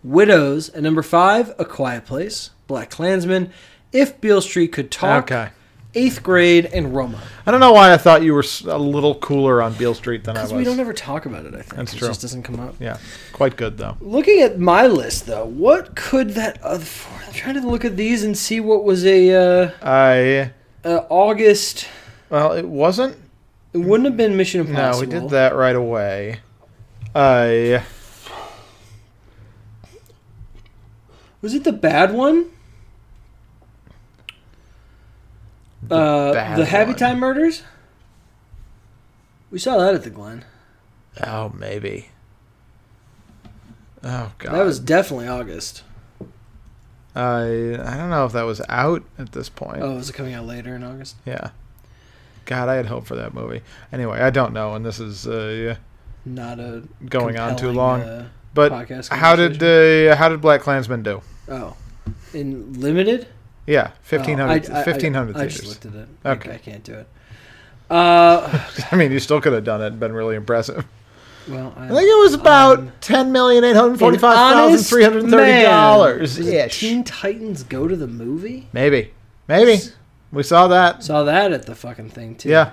Widows, 0.04 0.70
and 0.70 0.84
number 0.84 1.02
five, 1.04 1.54
A 1.60 1.66
Quiet 1.66 2.06
Place, 2.06 2.52
Black 2.68 2.90
Klansman, 2.90 3.52
If 3.92 4.22
Beale 4.22 4.42
Street 4.42 4.70
Could 4.72 4.90
Talk, 4.90 5.26
Okay. 5.26 5.50
Eighth 5.96 6.24
Grade, 6.24 6.66
and 6.74 6.96
Roma. 6.96 7.22
I 7.46 7.52
don't 7.52 7.60
know 7.60 7.74
why 7.74 7.94
I 7.94 7.98
thought 7.98 8.24
you 8.24 8.34
were 8.34 8.44
a 8.68 8.78
little 8.80 9.14
cooler 9.16 9.62
on 9.62 9.74
Beale 9.74 9.94
Street 9.94 10.24
than 10.24 10.36
I 10.38 10.42
was. 10.42 10.52
Because 10.52 10.58
we 10.58 10.64
don't 10.64 10.80
ever 10.80 10.94
talk 10.94 11.26
about 11.28 11.46
it, 11.46 11.54
I 11.54 11.58
think. 11.62 11.76
That's 11.76 11.94
it 11.94 11.98
true. 11.98 12.08
just 12.08 12.22
doesn't 12.22 12.42
come 12.44 12.60
up. 12.60 12.76
yeah, 12.80 12.98
quite 13.34 13.58
good 13.58 13.78
though. 13.78 13.98
Looking 14.02 14.42
at 14.42 14.58
my 14.60 14.88
list, 14.88 15.28
though, 15.28 15.46
what 15.46 15.96
could 15.96 16.32
that 16.32 16.60
other. 16.64 16.86
I'm 17.28 17.34
trying 17.34 17.62
to 17.62 17.68
look 17.68 17.86
at 17.86 17.96
these 17.96 18.24
and 18.24 18.36
see 18.36 18.60
what 18.60 18.84
was 18.84 19.06
a 19.06 19.34
uh, 19.66 19.72
I 19.84 20.52
uh, 20.84 21.06
August. 21.10 21.88
well, 22.30 22.52
it 22.54 22.68
wasn't. 22.68 23.18
It 23.74 23.80
wouldn't 23.80 24.06
have 24.06 24.18
been 24.18 24.38
Mission 24.38 24.62
Impossible. 24.62 25.08
No, 25.08 25.16
we 25.18 25.22
did 25.22 25.30
that 25.32 25.56
right 25.56 25.76
away. 25.76 26.40
I 27.16 27.84
Was 31.44 31.54
it 31.54 31.66
the 31.66 31.74
bad 31.74 32.14
one? 32.14 32.46
The 35.84 35.96
uh, 35.96 36.34
bad 36.34 36.58
the 36.58 36.66
Happy 36.66 36.92
one. 36.92 36.98
Time 36.98 37.20
Murders. 37.20 37.64
We 39.52 39.60
saw 39.60 39.78
that 39.78 39.94
at 39.94 40.04
the 40.04 40.10
Glen. 40.10 40.46
oh 41.22 41.50
maybe. 41.50 42.08
Oh 44.04 44.32
god. 44.38 44.54
That 44.54 44.64
was 44.64 44.80
definitely 44.80 45.28
August. 45.28 45.84
I 47.16 47.42
I 47.44 47.98
don't 47.98 48.10
know 48.10 48.26
if 48.26 48.32
that 48.34 48.44
was 48.44 48.62
out 48.70 49.04
at 49.20 49.32
this 49.34 49.50
point. 49.50 49.82
Oh, 49.82 49.96
was 49.96 50.10
it 50.10 50.14
coming 50.14 50.34
out 50.34 50.46
later 50.46 50.76
in 50.76 50.84
August? 50.84 51.16
Yeah. 51.26 51.52
God, 52.46 52.68
I 52.70 52.76
had 52.76 52.88
hope 52.88 53.06
for 53.06 53.16
that 53.16 53.34
movie. 53.34 53.62
Anyway, 53.92 54.20
I 54.20 54.30
don't 54.30 54.52
know, 54.54 54.74
and 54.76 54.86
this 54.86 55.00
is 55.00 55.26
uh, 55.28 55.76
Not 56.26 56.60
a 56.60 56.84
going 57.06 57.38
on 57.40 57.56
too 57.56 57.72
long. 57.72 58.02
uh, 58.02 58.28
but 58.54 58.72
how 59.10 59.36
did 59.36 59.64
uh, 59.64 60.16
how 60.16 60.30
did 60.30 60.42
Black 60.42 60.62
Klansman 60.62 61.04
do? 61.04 61.22
oh, 61.50 61.76
in 62.34 62.74
limited? 62.80 63.28
Yeah, 63.66 63.92
1500, 64.10 64.70
Oh, 64.70 64.74
I- 64.74 64.82
I- 64.82 64.84
1500 64.84 65.38
I, 65.38 65.44
I 65.44 65.48
just 65.48 65.66
looked 65.66 65.86
at 65.86 65.94
it. 65.96 66.08
Okay. 66.26 66.52
I, 66.52 66.54
I 66.56 66.58
can't 66.58 66.84
do 66.84 66.94
it. 66.96 67.08
Uh, 67.90 68.62
I 68.92 68.96
mean, 68.98 69.12
you 69.14 69.20
still 69.20 69.40
could 69.40 69.54
have 69.54 69.64
done 69.64 69.82
it 69.82 69.88
and 69.88 70.00
been 70.00 70.12
really 70.14 70.36
impressive. 70.36 70.86
Well, 71.48 71.74
I, 71.78 71.86
I 71.86 71.90
think 71.90 72.02
it 72.04 72.20
was 72.20 72.34
about 72.34 72.80
um, 72.80 72.92
ten 73.02 73.32
million 73.32 73.64
eight 73.64 73.76
hundred 73.76 74.00
forty-five 74.00 74.36
thousand 74.36 74.86
three 74.86 75.04
hundred 75.04 75.30
thirty 75.30 75.64
dollars 75.64 76.40
ish. 76.40 76.80
Teen 76.80 77.04
Titans 77.04 77.64
go 77.64 77.88
to 77.88 77.96
the 77.96 78.08
movie? 78.08 78.68
Maybe, 78.74 79.14
maybe 79.48 79.80
we 80.32 80.44
saw 80.44 80.68
that. 80.68 81.04
Saw 81.04 81.24
that 81.24 81.52
at 81.52 81.66
the 81.66 81.76
fucking 81.76 82.10
thing 82.10 82.36
too. 82.36 82.50
Yeah, 82.50 82.72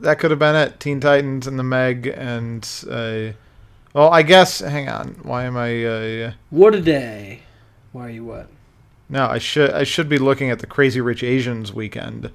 that 0.00 0.18
could 0.18 0.30
have 0.30 0.40
been 0.40 0.56
it. 0.56 0.80
Teen 0.80 1.00
Titans 1.00 1.46
and 1.46 1.58
the 1.58 1.62
Meg 1.64 2.06
and 2.06 2.68
uh, 2.90 3.32
well, 3.92 4.10
I 4.10 4.22
guess. 4.22 4.60
Hang 4.60 4.88
on, 4.88 5.20
why 5.22 5.44
am 5.44 5.56
I? 5.56 5.84
Uh, 5.84 6.32
What 6.50 6.74
a 6.74 6.80
day. 6.80 7.40
Why 7.92 8.06
are 8.06 8.10
you 8.10 8.24
what? 8.24 8.48
no, 9.08 9.26
I 9.26 9.38
should 9.38 9.72
I 9.72 9.82
should 9.84 10.08
be 10.08 10.18
looking 10.18 10.50
at 10.50 10.60
the 10.60 10.66
Crazy 10.66 11.00
Rich 11.00 11.22
Asians 11.24 11.72
weekend 11.72 12.30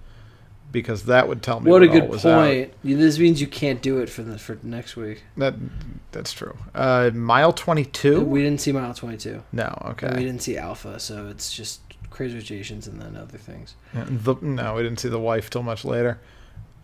because 0.76 1.06
that 1.06 1.28
would 1.28 1.42
tell 1.42 1.60
me 1.60 1.72
What 1.72 1.82
a 1.82 1.88
all 1.88 1.94
good 1.94 2.04
out. 2.04 2.22
point. 2.22 2.74
You- 2.84 2.98
This 2.98 3.18
means 3.18 3.42
you 3.42 3.48
can't 3.48 3.82
do 3.82 3.98
it 4.00 4.10
for 4.10 4.22
the 4.22 4.38
for 4.38 4.58
next 4.62 4.96
week. 4.96 5.24
That 5.38 5.56
that's 6.12 6.32
true. 6.32 6.56
Uh, 6.76 7.10
mile 7.14 7.52
twenty-two. 7.54 8.22
We 8.22 8.42
didn't 8.44 8.62
see 8.62 8.72
Mile 8.72 8.94
22. 8.94 9.42
no, 9.52 9.78
okay. 9.92 10.08
And 10.08 10.18
we 10.18 10.24
didn't 10.24 10.42
see 10.44 10.58
Alpha, 10.58 11.00
so 11.00 11.28
it's 11.28 11.52
just 11.54 11.82
Crazy 12.12 12.36
Rich 12.36 12.52
Asians 12.52 12.88
and 12.88 13.02
then 13.02 13.16
other 13.18 13.38
things. 13.38 13.76
Yeah, 13.94 14.06
The, 14.08 14.36
no, 14.42 14.76
we 14.76 14.84
didn't 14.84 15.00
see 15.00 15.10
the 15.10 15.20
wife 15.20 15.50
till 15.50 15.64
much 15.64 15.84
later. 15.84 16.20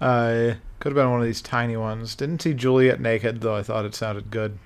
Uh, 0.02 0.56
could 0.80 0.90
have 0.92 0.96
been 0.96 1.12
one 1.12 1.20
of 1.22 1.26
these 1.28 1.42
tiny 1.42 1.78
ones. 1.78 2.16
Didn't 2.16 2.42
see 2.42 2.54
Juliet 2.56 3.00
naked, 3.00 3.42
though 3.42 3.56
I 3.56 3.62
thought 3.64 3.86
it 3.86 3.94
sounded 3.94 4.32
good. 4.32 4.58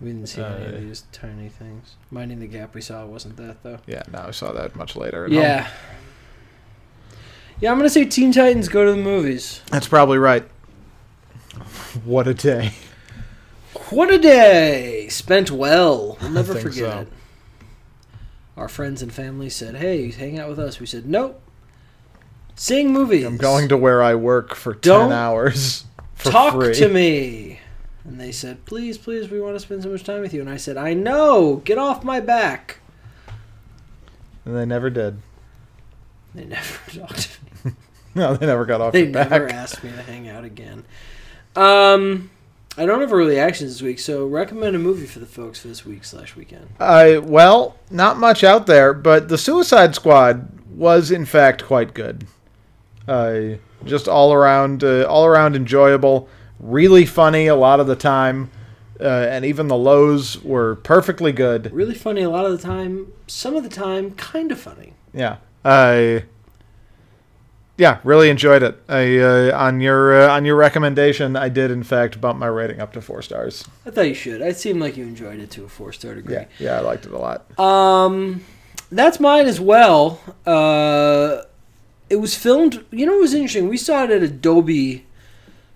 We 0.00 0.12
didn't 0.12 0.28
see 0.28 0.40
any 0.40 0.66
Uh, 0.66 0.68
of 0.68 0.80
these 0.80 1.02
tiny 1.10 1.48
things. 1.48 1.96
Minding 2.12 2.38
the 2.38 2.46
Gap 2.46 2.72
we 2.74 2.80
saw 2.80 3.04
wasn't 3.04 3.36
that 3.38 3.64
though. 3.64 3.80
Yeah, 3.86 4.02
no, 4.12 4.26
I 4.28 4.30
saw 4.30 4.52
that 4.52 4.76
much 4.76 4.94
later. 4.94 5.24
at 5.24 5.32
Yeah. 5.32 5.62
home. 5.62 5.72
Yeah, 7.60 7.72
I'm 7.72 7.78
gonna 7.78 7.90
say 7.90 8.04
Teen 8.04 8.32
Titans 8.32 8.68
go 8.68 8.84
to 8.84 8.92
the 8.92 8.96
movies. 8.96 9.62
That's 9.70 9.88
probably 9.88 10.18
right. 10.18 10.48
What 12.04 12.28
a 12.28 12.34
day. 12.34 12.74
What 13.90 14.12
a 14.12 14.18
day 14.18 15.08
spent 15.08 15.50
well. 15.50 16.16
We'll 16.20 16.30
never 16.30 16.52
think 16.52 16.66
forget 16.66 16.92
so. 16.92 16.98
it. 17.00 17.08
Our 18.56 18.68
friends 18.68 19.02
and 19.02 19.12
family 19.12 19.48
said, 19.50 19.76
"Hey, 19.76 20.10
hang 20.12 20.38
out 20.38 20.48
with 20.48 20.58
us." 20.58 20.78
We 20.78 20.86
said, 20.86 21.06
"Nope." 21.06 21.40
Seeing 22.54 22.92
movies. 22.92 23.24
I'm 23.24 23.36
going 23.36 23.68
to 23.70 23.76
where 23.76 24.02
I 24.02 24.14
work 24.14 24.54
for 24.54 24.74
10 24.74 24.80
Don't 24.82 25.12
hours 25.12 25.84
for 26.14 26.30
talk 26.30 26.54
free. 26.54 26.74
to 26.74 26.88
me. 26.88 27.60
And 28.04 28.20
they 28.20 28.32
said, 28.32 28.64
"Please, 28.66 28.98
please, 28.98 29.30
we 29.30 29.40
want 29.40 29.54
to 29.56 29.60
spend 29.60 29.82
so 29.82 29.88
much 29.88 30.04
time 30.04 30.20
with 30.20 30.34
you." 30.34 30.40
And 30.40 30.50
I 30.50 30.56
said, 30.56 30.76
"I 30.76 30.92
know. 30.94 31.56
Get 31.64 31.78
off 31.78 32.04
my 32.04 32.20
back." 32.20 32.78
And 34.44 34.54
they 34.56 34.66
never 34.66 34.90
did. 34.90 35.20
They 36.34 36.44
never 36.56 36.90
talked 36.90 37.22
to 37.32 37.44
me. 37.44 37.47
No, 38.18 38.34
they 38.36 38.46
never 38.46 38.64
got 38.66 38.80
off 38.80 38.92
They 38.92 39.04
your 39.04 39.12
back. 39.12 39.30
never 39.30 39.48
asked 39.48 39.82
me 39.84 39.90
to 39.90 40.02
hang 40.02 40.28
out 40.28 40.44
again. 40.44 40.84
Um, 41.56 42.30
I 42.76 42.86
don't 42.86 43.00
have 43.00 43.12
a 43.12 43.16
really 43.16 43.38
actions 43.38 43.72
this 43.72 43.82
week, 43.82 43.98
so 43.98 44.26
recommend 44.26 44.76
a 44.76 44.78
movie 44.78 45.06
for 45.06 45.18
the 45.18 45.26
folks 45.26 45.60
for 45.60 45.68
this 45.68 45.84
week 45.84 46.04
slash 46.04 46.36
weekend. 46.36 46.68
I 46.78 47.18
well, 47.18 47.76
not 47.90 48.18
much 48.18 48.44
out 48.44 48.66
there, 48.66 48.92
but 48.94 49.28
the 49.28 49.38
Suicide 49.38 49.94
Squad 49.94 50.48
was 50.70 51.10
in 51.10 51.24
fact 51.24 51.64
quite 51.64 51.94
good. 51.94 52.26
Uh, 53.06 53.56
just 53.84 54.06
all 54.08 54.32
around, 54.32 54.84
uh, 54.84 55.04
all 55.04 55.24
around 55.24 55.56
enjoyable, 55.56 56.28
really 56.60 57.06
funny 57.06 57.46
a 57.46 57.56
lot 57.56 57.80
of 57.80 57.86
the 57.86 57.96
time, 57.96 58.50
uh, 59.00 59.04
and 59.04 59.44
even 59.44 59.66
the 59.68 59.76
lows 59.76 60.42
were 60.42 60.76
perfectly 60.76 61.32
good. 61.32 61.72
Really 61.72 61.94
funny 61.94 62.22
a 62.22 62.30
lot 62.30 62.44
of 62.44 62.52
the 62.52 62.58
time. 62.62 63.12
Some 63.26 63.56
of 63.56 63.62
the 63.64 63.70
time, 63.70 64.12
kind 64.12 64.52
of 64.52 64.60
funny. 64.60 64.92
Yeah, 65.14 65.36
I. 65.64 66.24
yeah, 67.78 67.98
really 68.04 68.28
enjoyed 68.28 68.62
it. 68.62 68.78
I 68.88 69.18
uh, 69.18 69.56
on 69.58 69.80
your 69.80 70.20
uh, 70.22 70.34
on 70.34 70.44
your 70.44 70.56
recommendation, 70.56 71.36
I 71.36 71.48
did 71.48 71.70
in 71.70 71.82
fact 71.82 72.20
bump 72.20 72.38
my 72.38 72.46
rating 72.48 72.80
up 72.80 72.92
to 72.92 73.00
four 73.00 73.22
stars. 73.22 73.64
I 73.86 73.90
thought 73.90 74.08
you 74.08 74.14
should. 74.14 74.40
It 74.42 74.58
seemed 74.58 74.80
like 74.80 74.96
you 74.96 75.04
enjoyed 75.04 75.38
it 75.40 75.50
to 75.52 75.64
a 75.64 75.68
four 75.68 75.92
star 75.92 76.14
degree. 76.14 76.34
Yeah, 76.34 76.44
yeah, 76.58 76.76
I 76.76 76.80
liked 76.80 77.06
it 77.06 77.12
a 77.12 77.18
lot. 77.18 77.58
Um, 77.58 78.44
that's 78.92 79.18
mine 79.20 79.46
as 79.46 79.60
well. 79.60 80.20
Uh, 80.44 81.42
it 82.10 82.16
was 82.16 82.34
filmed. 82.34 82.84
You 82.90 83.06
know, 83.06 83.14
it 83.16 83.20
was 83.20 83.32
interesting. 83.34 83.68
We 83.68 83.76
saw 83.76 84.04
it 84.04 84.10
at 84.10 84.22
a 84.22 84.28
Dolby 84.28 85.06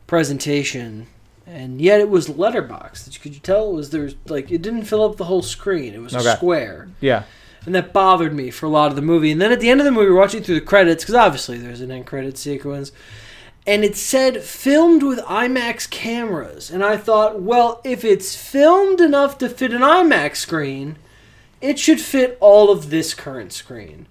presentation, 0.07 1.07
and 1.47 1.81
yet 1.81 2.01
it 2.01 2.09
was 2.11 2.29
letterbox. 2.29 3.17
Could 3.19 3.35
you 3.35 3.41
tell 3.41 3.71
it 3.71 3.75
was 3.75 3.91
there? 3.91 4.03
Was, 4.03 4.15
like 4.27 4.51
it 4.51 4.63
didn't 4.63 4.85
fill 4.85 5.05
up 5.05 5.17
the 5.17 5.25
whole 5.25 5.43
screen. 5.43 5.95
It 5.95 6.01
was 6.01 6.15
Okay. 6.15 6.35
square, 6.35 6.89
Yeah, 7.01 7.23
and 7.65 7.75
that 7.75 7.93
bothered 7.93 8.35
me 8.35 8.51
for 8.51 8.67
a 8.67 8.71
lot 8.71 8.91
of 8.91 8.97
the 8.97 9.03
movie. 9.03 9.31
And 9.31 9.41
then 9.41 9.53
at 9.53 9.61
the 9.61 9.71
end 9.71 9.81
of 9.81 9.85
the 9.85 9.93
movie, 9.93 10.11
we're 10.11 10.19
watching 10.19 10.43
through 10.43 10.57
the 10.57 10.61
credits 10.67 11.05
because 11.05 11.15
obviously 11.15 11.59
there's 11.59 11.81
an 11.81 11.91
end 11.91 12.07
credit 12.07 12.37
sequence. 12.37 12.93
And 13.67 13.85
it 13.85 13.97
said 13.97 14.43
filmed 14.43 15.05
with 15.05 15.21
IMAX 15.21 15.89
cameras. 15.89 16.71
And 16.71 16.83
I 16.83 16.97
thought, 16.97 17.41
well, 17.41 17.81
if 17.85 18.05
it's 18.05 18.35
filmed 18.35 19.01
enough 19.01 19.39
to 19.39 19.49
fit 19.49 19.73
an 19.73 19.83
IMAX 19.83 20.37
screen, 20.37 20.97
it 21.61 21.79
should 21.79 22.01
fit 22.01 22.37
all 22.41 22.73
of 22.73 22.91
this 22.91 23.15
current 23.15 23.53
screen. 23.53 24.09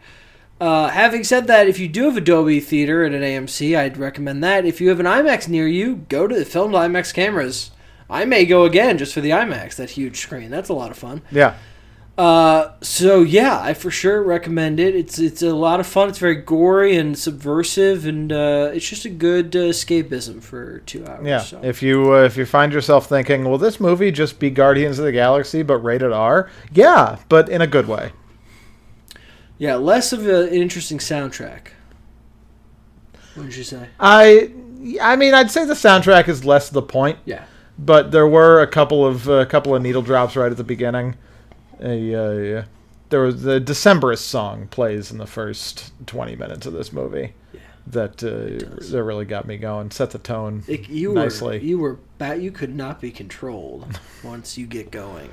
Uh, 0.62 0.90
having 0.90 1.24
said 1.24 1.48
that, 1.48 1.68
if 1.68 1.80
you 1.80 1.90
do 1.90 2.06
have 2.06 2.16
a 2.16 2.22
Dolby 2.22 2.60
Theater 2.62 3.04
at 3.04 3.14
an 3.14 3.24
AMC, 3.24 3.78
I'd 3.78 3.98
recommend 3.98 4.44
that. 4.44 4.64
If 4.64 4.80
you 4.80 4.90
have 4.90 5.00
an 5.00 5.06
IMAX 5.06 5.50
near 5.50 5.68
you, 5.68 6.06
go 6.08 6.28
to 6.28 6.36
the 6.36 6.46
filmed 6.46 6.76
IMAX 6.76 7.14
cameras. 7.14 7.72
I 8.10 8.26
may 8.26 8.46
go 8.46 8.64
again 8.64 8.98
just 8.98 9.14
for 9.14 9.22
the 9.22 9.32
IMAX, 9.32 9.76
that 9.78 9.92
huge 9.92 10.20
screen. 10.20 10.52
That's 10.52 10.70
a 10.70 10.74
lot 10.74 10.92
of 10.92 10.98
fun. 10.98 11.24
yeah. 11.32 11.56
Uh, 12.18 12.74
so 12.82 13.22
yeah, 13.22 13.60
I 13.62 13.74
for 13.74 13.90
sure 13.90 14.22
recommend 14.22 14.80
it. 14.80 14.96
It's 14.96 15.18
it's 15.18 15.42
a 15.42 15.56
lot 15.56 15.80
of 15.80 15.88
fun. 15.88 16.10
It's 16.10 16.20
very 16.20 16.36
gory 16.36 16.96
and 16.96 17.18
subversive, 17.18 18.06
and 18.06 18.32
uh, 18.32 18.70
it's 18.74 18.88
just 18.88 19.06
a 19.06 19.10
good 19.10 19.56
uh, 19.56 19.60
escapism 19.70 20.42
for 20.44 20.80
two 20.80 21.06
hours. 21.08 21.26
Yeah, 21.26 21.40
so. 21.40 21.62
if 21.64 21.82
you 21.82 22.14
uh, 22.14 22.24
if 22.24 22.38
you 22.38 22.46
find 22.46 22.74
yourself 22.74 23.08
thinking, 23.08 23.46
"Will 23.50 23.58
this 23.58 23.80
movie 23.80 24.12
just 24.12 24.40
be 24.40 24.50
Guardians 24.52 25.00
of 25.00 25.06
the 25.06 25.12
Galaxy 25.12 25.64
but 25.64 25.78
rated 25.78 26.12
R?" 26.12 26.50
Yeah, 26.72 27.18
but 27.30 27.50
in 27.50 27.62
a 27.62 27.68
good 27.68 27.88
way. 27.88 28.12
yeah, 29.58 29.76
less 29.76 30.12
of 30.14 30.28
a, 30.28 30.44
an 30.48 30.54
interesting 30.54 30.98
soundtrack. 31.00 31.70
What 33.36 33.44
did 33.46 33.56
you 33.56 33.64
say? 33.64 33.88
I 34.00 34.52
I 35.02 35.16
mean, 35.16 35.34
I'd 35.34 35.50
say 35.50 35.66
the 35.66 35.74
soundtrack 35.74 36.28
is 36.28 36.44
less 36.44 36.70
the 36.70 36.82
point, 36.82 37.20
Yeah, 37.26 37.46
but 37.80 38.12
there 38.12 38.28
were 38.28 38.62
a 38.62 38.68
couple 38.68 39.08
of 39.08 39.28
a 39.28 39.46
couple 39.46 39.74
of 39.74 39.82
needle 39.82 40.02
drops 40.02 40.36
right 40.36 40.52
at 40.52 40.58
the 40.58 40.64
beginning. 40.64 41.16
A 41.82 42.16
uh, 42.60 42.66
there 43.10 43.22
was 43.22 43.44
the 43.44 43.60
Decemberist 43.60 44.20
song 44.20 44.68
plays 44.68 45.12
in 45.12 45.18
the 45.18 45.28
first 45.28 45.92
twenty 46.06 46.36
minutes 46.36 46.66
of 46.66 46.74
this 46.74 46.92
movie. 46.94 47.34
Yeah. 47.54 47.60
That 47.88 48.24
uh, 48.24 48.82
that 48.92 49.04
really 49.04 49.26
got 49.26 49.48
me 49.48 49.58
going. 49.58 49.92
Set 49.92 50.12
the 50.12 50.20
tone. 50.20 50.64
it, 50.68 50.88
you 50.90 51.14
Nicely. 51.14 51.58
were 51.60 51.64
you 51.66 51.78
were 51.80 52.00
bat. 52.18 52.40
You 52.42 52.52
could 52.52 52.76
not 52.76 53.02
be 53.02 53.12
controlled 53.12 54.00
once 54.24 54.58
you 54.58 54.68
get 54.68 54.92
going. 54.92 55.30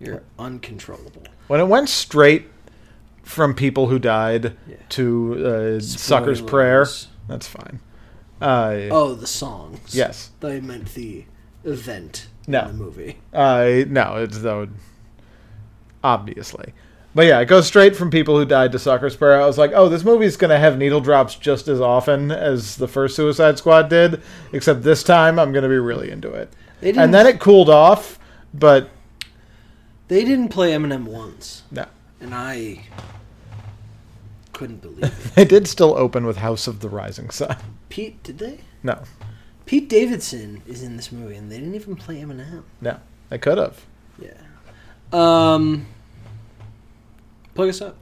You're 0.00 0.22
uncontrollable. 0.38 1.22
When 1.46 1.60
it 1.60 1.68
went 1.68 1.88
straight 1.88 2.46
from 3.22 3.54
people 3.54 3.86
who 3.88 3.98
died 3.98 4.56
Yeah. 4.68 4.76
to 4.90 5.76
uh, 5.78 5.80
Sucker's 5.80 6.40
Prayer, 6.40 6.86
that's 7.28 7.46
fine. 7.46 7.80
Uh, 8.40 8.88
Oh, 8.90 9.14
the 9.14 9.26
songs. 9.26 9.94
Yes. 9.94 10.30
I 10.42 10.60
meant 10.60 10.94
the 10.94 11.24
event 11.62 12.26
No. 12.46 12.62
in 12.62 12.66
the 12.78 12.84
movie. 12.84 13.18
Uh, 13.32 13.84
no, 13.88 14.16
it's 14.16 14.38
though 14.40 14.68
obviously. 16.04 16.72
But 17.16 17.26
yeah, 17.26 17.40
it 17.40 17.46
goes 17.46 17.66
straight 17.66 17.94
from 17.96 18.10
people 18.10 18.36
who 18.36 18.44
died 18.44 18.72
to 18.72 18.78
Sucker's 18.78 19.16
Prayer. 19.16 19.40
I 19.40 19.46
was 19.46 19.56
like, 19.56 19.70
oh, 19.74 19.88
this 19.88 20.04
movie's 20.04 20.36
gonna 20.36 20.58
have 20.58 20.76
needle 20.78 21.00
drops 21.00 21.34
just 21.36 21.66
as 21.68 21.80
often 21.80 22.30
as 22.30 22.76
the 22.76 22.88
first 22.88 23.16
Suicide 23.16 23.56
Squad 23.56 23.88
did, 23.88 24.20
except 24.52 24.82
this 24.82 25.02
time 25.02 25.38
I'm 25.38 25.52
gonna 25.52 25.68
be 25.68 25.78
really 25.78 26.10
into 26.10 26.30
it. 26.32 26.52
They 26.80 26.88
didn't, 26.88 27.02
And 27.04 27.14
then 27.14 27.26
it 27.26 27.40
cooled 27.40 27.70
off, 27.70 28.18
but 28.52 28.90
they 30.08 30.24
didn't 30.24 30.48
play 30.48 30.72
Eminem 30.72 31.04
once, 31.04 31.62
no, 31.70 31.86
and 32.20 32.34
I 32.34 32.84
couldn't 34.52 34.82
believe 34.82 35.04
it. 35.04 35.12
they 35.34 35.44
did 35.44 35.66
still 35.68 35.96
open 35.96 36.26
with 36.26 36.38
House 36.38 36.66
of 36.66 36.80
the 36.80 36.88
Rising 36.88 37.30
Sun. 37.30 37.56
Pete, 37.88 38.22
did 38.24 38.38
they? 38.38 38.58
No, 38.82 39.02
Pete 39.66 39.88
Davidson 39.88 40.62
is 40.66 40.82
in 40.82 40.96
this 40.96 41.12
movie, 41.12 41.36
and 41.36 41.50
they 41.50 41.58
didn't 41.58 41.76
even 41.76 41.94
play 41.94 42.20
Eminem. 42.20 42.64
no, 42.80 42.98
they 43.28 43.38
could 43.38 43.56
have. 43.56 43.84
Yeah. 44.18 44.32
Um. 45.12 45.86
Plug 47.54 47.68
us 47.68 47.80
up. 47.80 47.96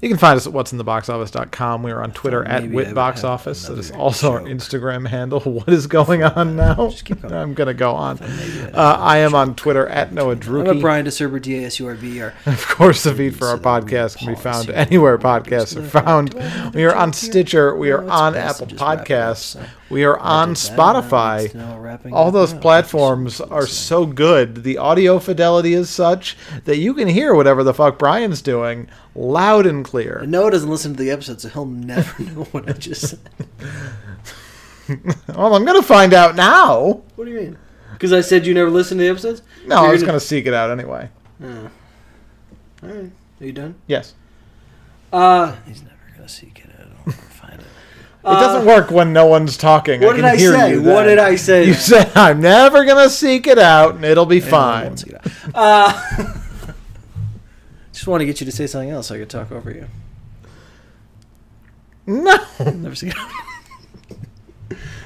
You 0.00 0.08
can 0.08 0.18
find 0.18 0.36
us 0.36 0.48
at 0.48 0.52
what'sintheboxoffice.com. 0.52 1.84
We 1.84 1.92
are 1.92 2.02
on 2.02 2.10
Twitter 2.10 2.42
at 2.44 2.62
maybe 2.64 2.72
I 2.72 2.76
would 2.76 2.86
have 2.88 2.96
WitBoxOffice. 2.96 3.68
That 3.68 3.78
is 3.78 3.90
another 3.90 4.02
also 4.02 4.32
our. 4.32 4.40
Instagram 4.40 5.06
handle. 5.06 5.38
What 5.46 5.68
is 5.68 5.86
going 5.86 6.24
on 6.24 6.56
now? 6.56 6.88
Just 6.88 7.04
keep 7.04 7.22
going. 7.22 7.32
I'm 7.34 7.54
going 7.54 7.68
to 7.68 7.74
go 7.74 7.92
on. 7.92 8.18
I- 8.20 8.70
Uh, 8.72 8.96
I 8.98 9.18
am 9.18 9.36
on 9.36 9.54
Twitter 9.54 9.86
at 9.86 10.12
Noah 10.12 10.32
I'm 10.32 10.38
a 10.38 10.40
Druki. 10.40 10.80
Brian 10.80 11.06
Dasurber, 11.06 11.40
D 11.40 11.62
A 11.62 11.66
S 11.66 11.78
U 11.78 11.86
R 11.86 11.94
B 11.94 12.16
E 12.16 12.20
R. 12.22 12.34
Of 12.46 12.66
course, 12.66 13.04
the 13.04 13.14
feed 13.14 13.36
for 13.36 13.46
our 13.46 13.58
podcast 13.58 14.18
can 14.18 14.34
be 14.34 14.40
found 14.40 14.70
anywhere 14.70 15.18
podcasts 15.18 15.76
are 15.76 15.86
found. 15.88 16.34
We 16.74 16.82
are 16.84 16.94
on 16.96 17.12
Stitcher. 17.12 17.76
We 17.76 17.92
are 17.92 18.02
on 18.10 18.34
Apple 18.34 18.66
just 18.66 18.82
wrap 18.82 18.98
it 18.98 19.00
up, 19.02 19.06
Podcasts. 19.06 19.64
We 19.92 20.04
are 20.04 20.18
on 20.18 20.48
did 20.48 20.56
that, 20.56 20.68
and 20.70 20.76
now 20.76 21.36
it's 21.36 21.52
Spotify. 21.52 21.54
now 21.54 22.16
All 22.16 22.30
those 22.32 22.52
now. 22.54 22.60
platforms 22.60 23.40
are 23.40 23.66
so 23.66 24.06
good. 24.06 24.64
The 24.64 24.78
audio 24.78 25.18
fidelity 25.18 25.74
is 25.74 25.88
such 25.90 26.36
that 26.64 26.78
you 26.78 26.94
can 26.94 27.06
hear 27.08 27.34
whatever 27.34 27.62
the 27.62 27.74
fuck 27.74 27.98
Brian's 27.98 28.42
doing 28.42 28.88
loud 29.14 29.66
and 29.66 29.84
clear. 29.84 30.18
And 30.18 30.30
Noah 30.32 30.50
doesn't 30.50 30.70
listen 30.70 30.94
to 30.96 31.02
the 31.02 31.10
episode, 31.10 31.40
so 31.40 31.48
he'll 31.48 31.66
never 31.66 32.22
know 32.32 32.44
what 32.52 32.68
I 32.68 32.72
just 32.72 33.08
said. 33.10 33.20
Well, 35.28 35.54
I'm 35.54 35.64
going 35.64 35.80
to 35.80 35.86
find 35.86 36.12
out 36.12 36.34
now. 36.34 37.02
What 37.14 37.24
do 37.24 37.30
you 37.30 37.38
mean? 37.40 37.58
Because 37.92 38.12
I 38.12 38.20
said 38.20 38.44
you 38.46 38.52
never 38.52 38.68
listen 38.68 38.98
to 38.98 39.04
the 39.04 39.10
episodes? 39.10 39.40
No, 39.66 39.80
You're 39.82 39.88
I 39.88 39.92
was 39.92 40.02
gonna- 40.02 40.12
going 40.12 40.20
to 40.20 40.26
seek 40.26 40.46
it 40.46 40.52
out 40.54 40.70
anyway. 40.70 41.08
Oh. 41.42 41.70
All 42.82 42.88
right. 42.88 43.10
Are 43.40 43.44
you 43.46 43.52
done? 43.52 43.76
Yes. 43.86 44.14
Uh, 45.12 45.54
he's 45.66 45.82
never 45.82 45.94
gonna 46.16 46.28
seek 46.28 46.58
it 46.64 46.70
out. 46.80 46.86
I'll 46.88 47.06
never 47.06 47.12
find 47.22 47.60
it. 48.24 48.40
Doesn't 48.40 48.66
work 48.66 48.90
when 48.90 49.12
no 49.12 49.26
one's 49.26 49.56
talking. 49.56 50.00
What 50.00 50.14
I 50.14 50.16
did 50.16 50.24
I 50.24 50.36
say? 50.36 50.70
You 50.72 50.82
What 50.82 51.04
did 51.04 51.18
I 51.18 51.34
say? 51.36 51.64
You 51.66 51.74
said 51.74 52.10
I'm 52.14 52.40
never 52.40 52.84
gonna 52.84 53.10
seek 53.10 53.46
it 53.46 53.58
out, 53.58 53.96
and 53.96 54.04
it'll 54.04 54.26
be 54.26 54.38
I 54.38 54.40
fine. 54.40 54.92
it. 54.92 55.14
Uh, 55.54 55.92
just 57.92 58.06
want 58.06 58.20
to 58.20 58.26
get 58.26 58.40
you 58.40 58.44
to 58.46 58.52
say 58.52 58.66
something 58.66 58.90
else 58.90 59.08
so 59.08 59.14
I 59.14 59.18
could 59.18 59.30
talk 59.30 59.50
over 59.50 59.70
you. 59.70 59.88
No. 62.06 62.36
Never 62.60 62.94
seek 62.94 63.10
it 63.10 63.16
out. 63.18 63.30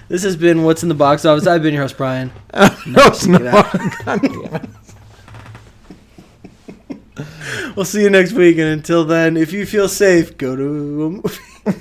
This 0.09 0.23
has 0.23 0.37
been 0.37 0.63
What's 0.63 0.83
in 0.85 0.89
the 0.89 0.95
Box 0.95 1.25
Office. 1.25 1.47
I've 1.47 1.63
been 1.63 1.75
your 1.75 1.83
host, 1.83 1.97
Brian. 1.97 2.31
no, 2.55 2.69
it's 2.87 3.21
seek 3.21 3.35
it 3.35 3.43
not. 3.43 3.75
out. 3.75 3.95
God 4.05 4.23
damn 4.23 4.55
it. 4.55 4.69
We'll 7.75 7.85
see 7.85 8.03
you 8.03 8.11
next 8.11 8.33
week. 8.33 8.57
And 8.59 8.67
until 8.69 9.05
then, 9.05 9.37
if 9.37 9.53
you 9.53 9.67
feel 9.67 9.89
safe, 9.89 10.39
go 10.39 10.55
to 10.55 10.63
a 10.63 11.11
movie. 11.11 11.81